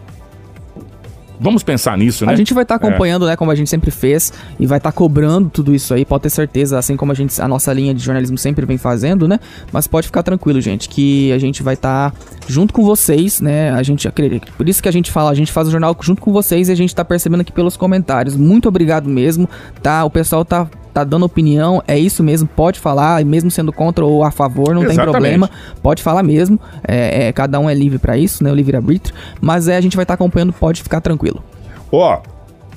Vamos 1.45 1.63
pensar 1.63 1.99
nisso, 1.99 2.25
né? 2.25 2.33
A 2.33 2.37
gente 2.37 2.55
vai 2.55 2.63
estar 2.63 2.77
acompanhando, 2.77 3.27
né, 3.27 3.37
como 3.37 3.51
a 3.51 3.55
gente 3.55 3.69
sempre 3.69 3.91
fez, 3.91 4.33
e 4.59 4.65
vai 4.65 4.79
estar 4.79 4.91
cobrando 4.93 5.51
tudo 5.51 5.75
isso 5.75 5.93
aí, 5.93 6.03
pode 6.03 6.23
ter 6.23 6.31
certeza, 6.31 6.79
assim 6.79 6.97
como 6.97 7.13
a 7.13 7.15
gente, 7.15 7.39
a 7.39 7.47
nossa 7.47 7.71
linha 7.71 7.93
de 7.93 8.03
jornalismo 8.03 8.39
sempre 8.39 8.65
vem 8.65 8.79
fazendo, 8.79 9.29
né? 9.29 9.39
Mas 9.71 9.87
pode 9.87 10.07
ficar 10.07 10.23
tranquilo, 10.23 10.59
gente, 10.59 10.89
que 10.89 11.31
a 11.33 11.39
gente 11.39 11.63
vai 11.63 11.75
estar 11.75 12.15
junto 12.49 12.73
com 12.73 12.83
vocês, 12.83 13.43
né? 13.43 13.71
A 13.73 13.83
gente 13.83 14.09
acredita, 14.09 14.47
por 14.57 14.67
isso 14.67 14.83
que 14.83 14.89
a 14.89 14.93
gente 14.93 15.11
fala, 15.11 15.31
a 15.31 15.35
gente 15.35 15.53
faz 15.53 15.69
o 15.69 15.71
jornal 15.71 15.95
junto 16.01 16.23
com 16.23 16.33
vocês 16.33 16.71
e 16.71 16.73
a 16.73 16.75
gente 16.75 16.95
tá 16.95 17.05
percebendo 17.05 17.43
aqui 17.43 17.53
pelos 17.53 17.77
comentários. 17.77 18.35
Muito 18.35 18.67
obrigado 18.67 19.07
mesmo, 19.07 19.47
tá? 19.83 20.03
O 20.03 20.11
pessoal 20.11 20.47
tá 20.47 20.67
tá 20.95 21.03
dando 21.03 21.27
opinião, 21.27 21.83
é 21.89 21.99
isso 21.99 22.23
mesmo, 22.23 22.49
pode 22.49 22.79
falar, 22.79 23.21
e 23.21 23.25
mesmo 23.25 23.51
sendo 23.51 23.73
contra 23.73 24.05
ou 24.05 24.23
a 24.23 24.31
favor, 24.31 24.73
não 24.73 24.83
tem 24.83 24.93
Exatamente. 24.93 25.11
problema, 25.11 25.51
pode 25.83 26.03
falar 26.03 26.23
mesmo, 26.23 26.59
é, 26.87 27.27
é, 27.27 27.33
cada 27.33 27.59
um 27.59 27.69
é 27.69 27.75
livre 27.75 27.99
pra 27.99 28.17
isso, 28.17 28.45
né, 28.45 28.51
o 28.51 28.55
livre-arbítrio, 28.55 29.15
mas 29.41 29.67
é, 29.67 29.77
a 29.77 29.81
gente 29.81 29.97
vai 29.97 30.05
estar 30.05 30.15
acompanhando, 30.15 30.53
pode 30.53 30.83
ficar 30.83 31.01
tranquilo. 31.01 31.43
Ó, 31.91 32.23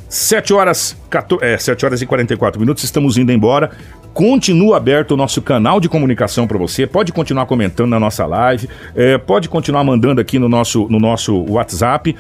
7 0.10 0.54
horas, 0.54 0.98
14, 1.10 1.46
é, 1.46 1.58
7 1.58 1.86
horas 1.86 2.02
e 2.02 2.06
44 2.06 2.60
minutos, 2.60 2.84
estamos 2.84 3.18
indo 3.18 3.32
embora. 3.32 3.72
Continua 4.14 4.78
aberto 4.78 5.12
o 5.12 5.18
nosso 5.18 5.44
canal 5.44 5.80
de 5.80 5.88
comunicação 5.88 6.48
para 6.48 6.58
você. 6.58 6.88
Pode 6.88 7.14
continuar 7.14 7.46
comentando 7.46 7.90
na 7.90 8.00
nossa 8.00 8.26
live, 8.26 8.68
é, 8.96 9.16
pode 9.18 9.48
continuar 9.48 9.84
mandando 9.84 10.20
aqui 10.20 10.40
no 10.40 10.50
nosso, 10.50 10.88
no 10.90 11.00
nosso 11.00 11.46
WhatsApp. 11.52 12.16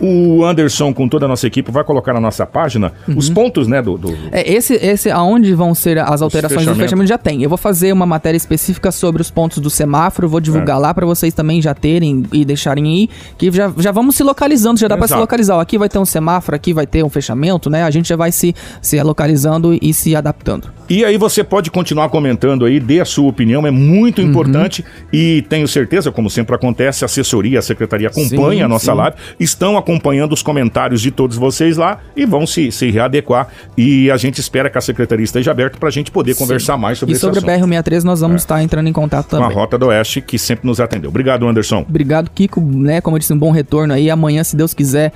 O 0.00 0.44
Anderson, 0.44 0.94
com 0.94 1.08
toda 1.08 1.26
a 1.26 1.28
nossa 1.28 1.46
equipe, 1.46 1.70
vai 1.70 1.84
colocar 1.84 2.12
na 2.14 2.20
nossa 2.20 2.46
página 2.46 2.92
os 3.16 3.28
pontos, 3.28 3.68
né, 3.68 3.82
do, 3.82 3.98
do- 3.98 4.16
É, 4.32 4.50
esse, 4.50 4.74
esse 4.74 5.10
aonde 5.10 5.52
vão 5.54 5.74
ser 5.74 5.98
as 5.98 6.22
alterações 6.22 6.64
do 6.66 6.74
fechamento 6.74 7.08
já 7.08 7.18
tem. 7.18 7.42
Eu 7.42 7.48
vou 7.48 7.58
fazer 7.58 7.92
uma 7.92 8.06
matéria 8.06 8.36
específica 8.36 8.90
sobre 8.90 9.20
os 9.20 9.30
pontos 9.30 9.58
do 9.58 9.68
semáforo, 9.68 10.28
vou 10.28 10.40
divulgar 10.40 10.76
É. 10.76 10.80
lá 10.80 10.94
pra 10.94 11.04
vocês 11.04 11.34
também 11.34 11.60
já 11.60 11.74
terem 11.74 12.24
e 12.32 12.44
deixarem 12.44 12.84
aí, 12.86 13.08
que 13.36 13.50
já, 13.52 13.70
já 13.76 13.92
vamos 13.92 14.16
se 14.16 14.22
localizando, 14.22 14.80
já 14.80 14.88
dá 14.88 14.96
pra 14.96 15.06
se 15.06 15.14
localizar. 15.14 15.56
Ó, 15.56 15.60
aqui 15.60 15.76
vai 15.76 15.88
ter 15.88 15.98
um 15.98 16.04
semáforo, 16.06 16.56
aqui 16.56 16.72
vai 16.72 16.86
ter 16.86 17.04
um 17.04 17.10
fechamento, 17.10 17.68
né? 17.68 17.82
A 17.82 17.90
gente 17.90 18.08
já 18.08 18.16
vai 18.16 18.32
se, 18.32 18.54
se 18.80 19.00
localizando 19.02 19.76
e 19.80 19.92
se 19.92 20.16
adaptando. 20.16 20.68
E 20.90 21.04
aí 21.04 21.16
você 21.16 21.44
pode 21.44 21.70
continuar 21.70 22.08
comentando 22.08 22.64
aí, 22.64 22.80
dê 22.80 23.00
a 23.00 23.04
sua 23.04 23.28
opinião, 23.28 23.64
é 23.64 23.70
muito 23.70 24.20
importante 24.20 24.84
e 25.12 25.42
tenho 25.48 25.68
certeza, 25.68 26.10
como 26.10 26.28
sempre 26.28 26.56
acontece, 26.56 27.04
a 27.04 27.06
assessoria, 27.06 27.60
a 27.60 27.62
secretaria 27.62 28.08
acompanha 28.08 28.58
Sim, 28.58 28.62
a 28.62 28.68
nossa 28.68 28.90
sim. 28.90 28.98
live, 28.98 29.16
estão 29.38 29.78
acompanhando 29.78 30.32
os 30.32 30.42
comentários 30.42 31.00
de 31.00 31.12
todos 31.12 31.36
vocês 31.36 31.76
lá 31.76 32.00
e 32.16 32.26
vão 32.26 32.44
se, 32.44 32.72
se 32.72 32.90
readequar 32.90 33.46
e 33.78 34.10
a 34.10 34.16
gente 34.16 34.40
espera 34.40 34.68
que 34.68 34.78
a 34.78 34.80
secretaria 34.80 35.22
esteja 35.22 35.52
aberta 35.52 35.78
para 35.78 35.88
a 35.88 35.92
gente 35.92 36.10
poder 36.10 36.34
conversar 36.34 36.76
mais 36.76 36.98
sobre 36.98 37.12
e 37.12 37.14
esse 37.14 37.20
sobre. 37.20 37.38
É. 37.38 37.54
a 37.54 37.58
BR-63 37.60 38.02
nós 38.02 38.20
vamos 38.20 38.42
estar 38.42 38.60
entrando 38.60 38.88
em 38.88 38.92
contato 38.92 39.28
Com 39.28 39.36
a 39.36 39.40
também. 39.42 39.56
Rota 39.56 39.78
do 39.78 39.86
Oeste, 39.86 40.20
que 40.20 40.40
sempre 40.40 40.66
nos 40.66 40.80
atendeu. 40.80 41.10
Obrigado, 41.10 41.46
Anderson. 41.46 41.84
Obrigado, 41.88 42.28
Kiko, 42.34 42.60
né? 42.60 43.00
Como 43.00 43.14
eu 43.14 43.20
disse, 43.20 43.32
um 43.32 43.38
bom 43.38 43.52
retorno 43.52 43.94
aí. 43.94 44.10
Amanhã, 44.10 44.42
se 44.42 44.56
Deus 44.56 44.74
quiser, 44.74 45.12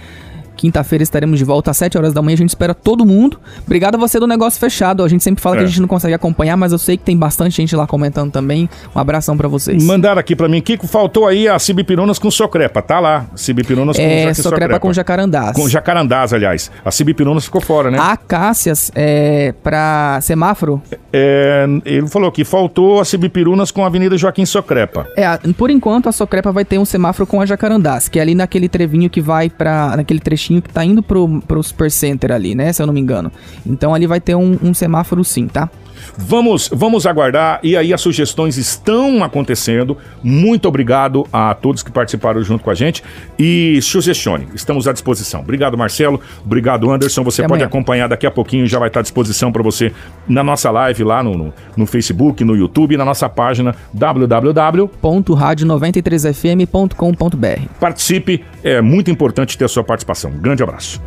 Quinta-feira 0.56 1.02
estaremos 1.02 1.38
de 1.38 1.44
volta 1.44 1.70
às 1.70 1.76
7 1.76 1.96
horas 1.98 2.12
da 2.12 2.22
manhã. 2.22 2.34
A 2.34 2.38
gente 2.38 2.48
espera 2.50 2.74
todo 2.74 3.04
mundo. 3.04 3.38
Obrigado 3.64 3.96
a 3.96 3.98
você 3.98 4.18
do 4.20 4.26
negócio 4.26 4.58
fechado. 4.60 5.02
A 5.02 5.08
gente 5.08 5.22
sempre 5.24 5.42
fala 5.42 5.56
É. 5.56 5.58
que 5.58 5.64
a 5.64 5.68
gente 5.68 5.80
não 5.80 5.88
consegue 5.88 6.14
acompanhar, 6.14 6.56
mas 6.56 6.72
eu 6.72 6.78
sei 6.78 6.96
que 6.96 7.04
tem 7.04 7.16
bastante 7.16 7.56
gente 7.56 7.74
lá 7.76 7.86
comentando 7.86 8.30
também. 8.32 8.68
Um 8.94 8.98
abração 8.98 9.36
pra 9.36 9.48
vocês. 9.48 9.82
Mandaram 9.84 10.20
aqui 10.20 10.34
pra 10.36 10.48
mim, 10.48 10.60
Kiko, 10.60 10.86
faltou 10.86 11.26
aí 11.26 11.48
a 11.48 11.58
Cibipirunas 11.58 12.18
com 12.18 12.30
Socrepa. 12.30 12.80
Tá 12.82 13.00
lá, 13.00 13.26
Cibipirunas 13.36 13.96
com 13.96 14.02
É, 14.02 14.24
Jaque 14.24 14.42
socrepa 14.42 14.78
com 14.80 14.92
jacarandás. 14.92 15.56
Com 15.56 15.68
jacarandás, 15.68 16.32
aliás. 16.32 16.70
A 16.84 16.90
Cibipirunas 16.90 17.44
ficou 17.44 17.60
fora, 17.60 17.90
né? 17.90 17.98
Acácias 18.00 18.90
é, 18.94 19.52
pra 19.62 20.18
semáforo. 20.22 20.80
É, 21.12 21.66
ele 21.84 22.08
falou 22.08 22.30
que 22.32 22.44
faltou 22.44 23.00
a 23.00 23.04
Cibipirunas 23.04 23.70
com 23.70 23.82
a 23.84 23.86
Avenida 23.86 24.16
Joaquim 24.16 24.44
Socrepa. 24.46 25.06
É, 25.16 25.26
a- 25.26 25.38
por 25.56 25.70
enquanto 25.70 26.08
a 26.08 26.12
Socrepa 26.12 26.50
vai 26.52 26.64
ter 26.64 26.78
um 26.78 26.84
semáforo 26.84 27.26
com 27.26 27.40
a 27.40 27.46
Jacarandás, 27.46 28.08
que 28.08 28.18
é 28.18 28.22
ali 28.22 28.34
naquele 28.34 28.68
trevinho 28.68 29.08
que 29.10 29.20
vai 29.20 29.48
pra. 29.50 29.96
naquele 29.96 30.20
trechinho 30.44 30.60
que 30.60 30.68
tá 30.68 30.84
indo 30.84 31.02
pro, 31.02 31.40
pro 31.42 31.62
Super 31.62 31.90
Center 31.90 32.30
ali, 32.32 32.54
né? 32.54 32.72
Se 32.72 32.82
eu 32.82 32.86
não 32.86 32.92
me 32.94 33.00
engano. 33.00 33.32
Então 33.66 33.94
ali 33.94 34.06
vai 34.06 34.20
ter 34.20 34.34
um, 34.34 34.58
um 34.62 34.74
semáforo 34.74 35.24
sim, 35.24 35.46
tá? 35.46 35.70
Vamos, 36.16 36.70
vamos 36.72 37.06
aguardar 37.06 37.58
e 37.62 37.76
aí 37.76 37.92
as 37.92 38.00
sugestões 38.00 38.56
estão 38.56 39.22
acontecendo. 39.24 39.96
Muito 40.22 40.66
obrigado 40.68 41.26
a 41.32 41.54
todos 41.54 41.82
que 41.82 41.90
participaram 41.90 42.42
junto 42.42 42.62
com 42.64 42.70
a 42.70 42.74
gente 42.74 43.02
e 43.38 43.78
sugestione, 43.82 44.48
estamos 44.54 44.88
à 44.88 44.92
disposição. 44.92 45.40
Obrigado 45.40 45.76
Marcelo, 45.76 46.20
obrigado 46.44 46.90
Anderson. 46.90 47.22
Você 47.24 47.42
Até 47.42 47.48
pode 47.48 47.62
amanhã. 47.62 47.68
acompanhar 47.68 48.08
daqui 48.08 48.26
a 48.26 48.30
pouquinho, 48.30 48.66
já 48.66 48.78
vai 48.78 48.88
estar 48.88 49.00
à 49.00 49.02
disposição 49.02 49.52
para 49.52 49.62
você 49.62 49.92
na 50.28 50.42
nossa 50.42 50.70
live 50.70 51.04
lá 51.04 51.22
no, 51.22 51.36
no, 51.36 51.52
no 51.76 51.86
Facebook, 51.86 52.42
no 52.44 52.56
YouTube, 52.56 52.96
na 52.96 53.04
nossa 53.04 53.28
página 53.28 53.74
www. 53.92 54.88
Ponto 55.00 55.34
rádio93fm.com.br. 55.34 57.68
Participe, 57.80 58.44
é 58.62 58.80
muito 58.80 59.10
importante 59.10 59.58
ter 59.58 59.64
a 59.64 59.68
sua 59.68 59.82
participação. 59.84 60.30
Um 60.30 60.38
grande 60.38 60.62
abraço. 60.62 61.00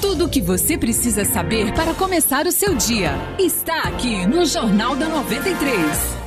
Tudo 0.00 0.26
o 0.26 0.28
que 0.28 0.40
você 0.40 0.78
precisa 0.78 1.24
saber 1.24 1.72
para 1.72 1.92
começar 1.94 2.46
o 2.46 2.52
seu 2.52 2.74
dia 2.74 3.12
está 3.38 3.82
aqui 3.82 4.26
no 4.34 4.44
Jornal 4.44 4.96
da 4.96 5.08
93. 5.08 6.23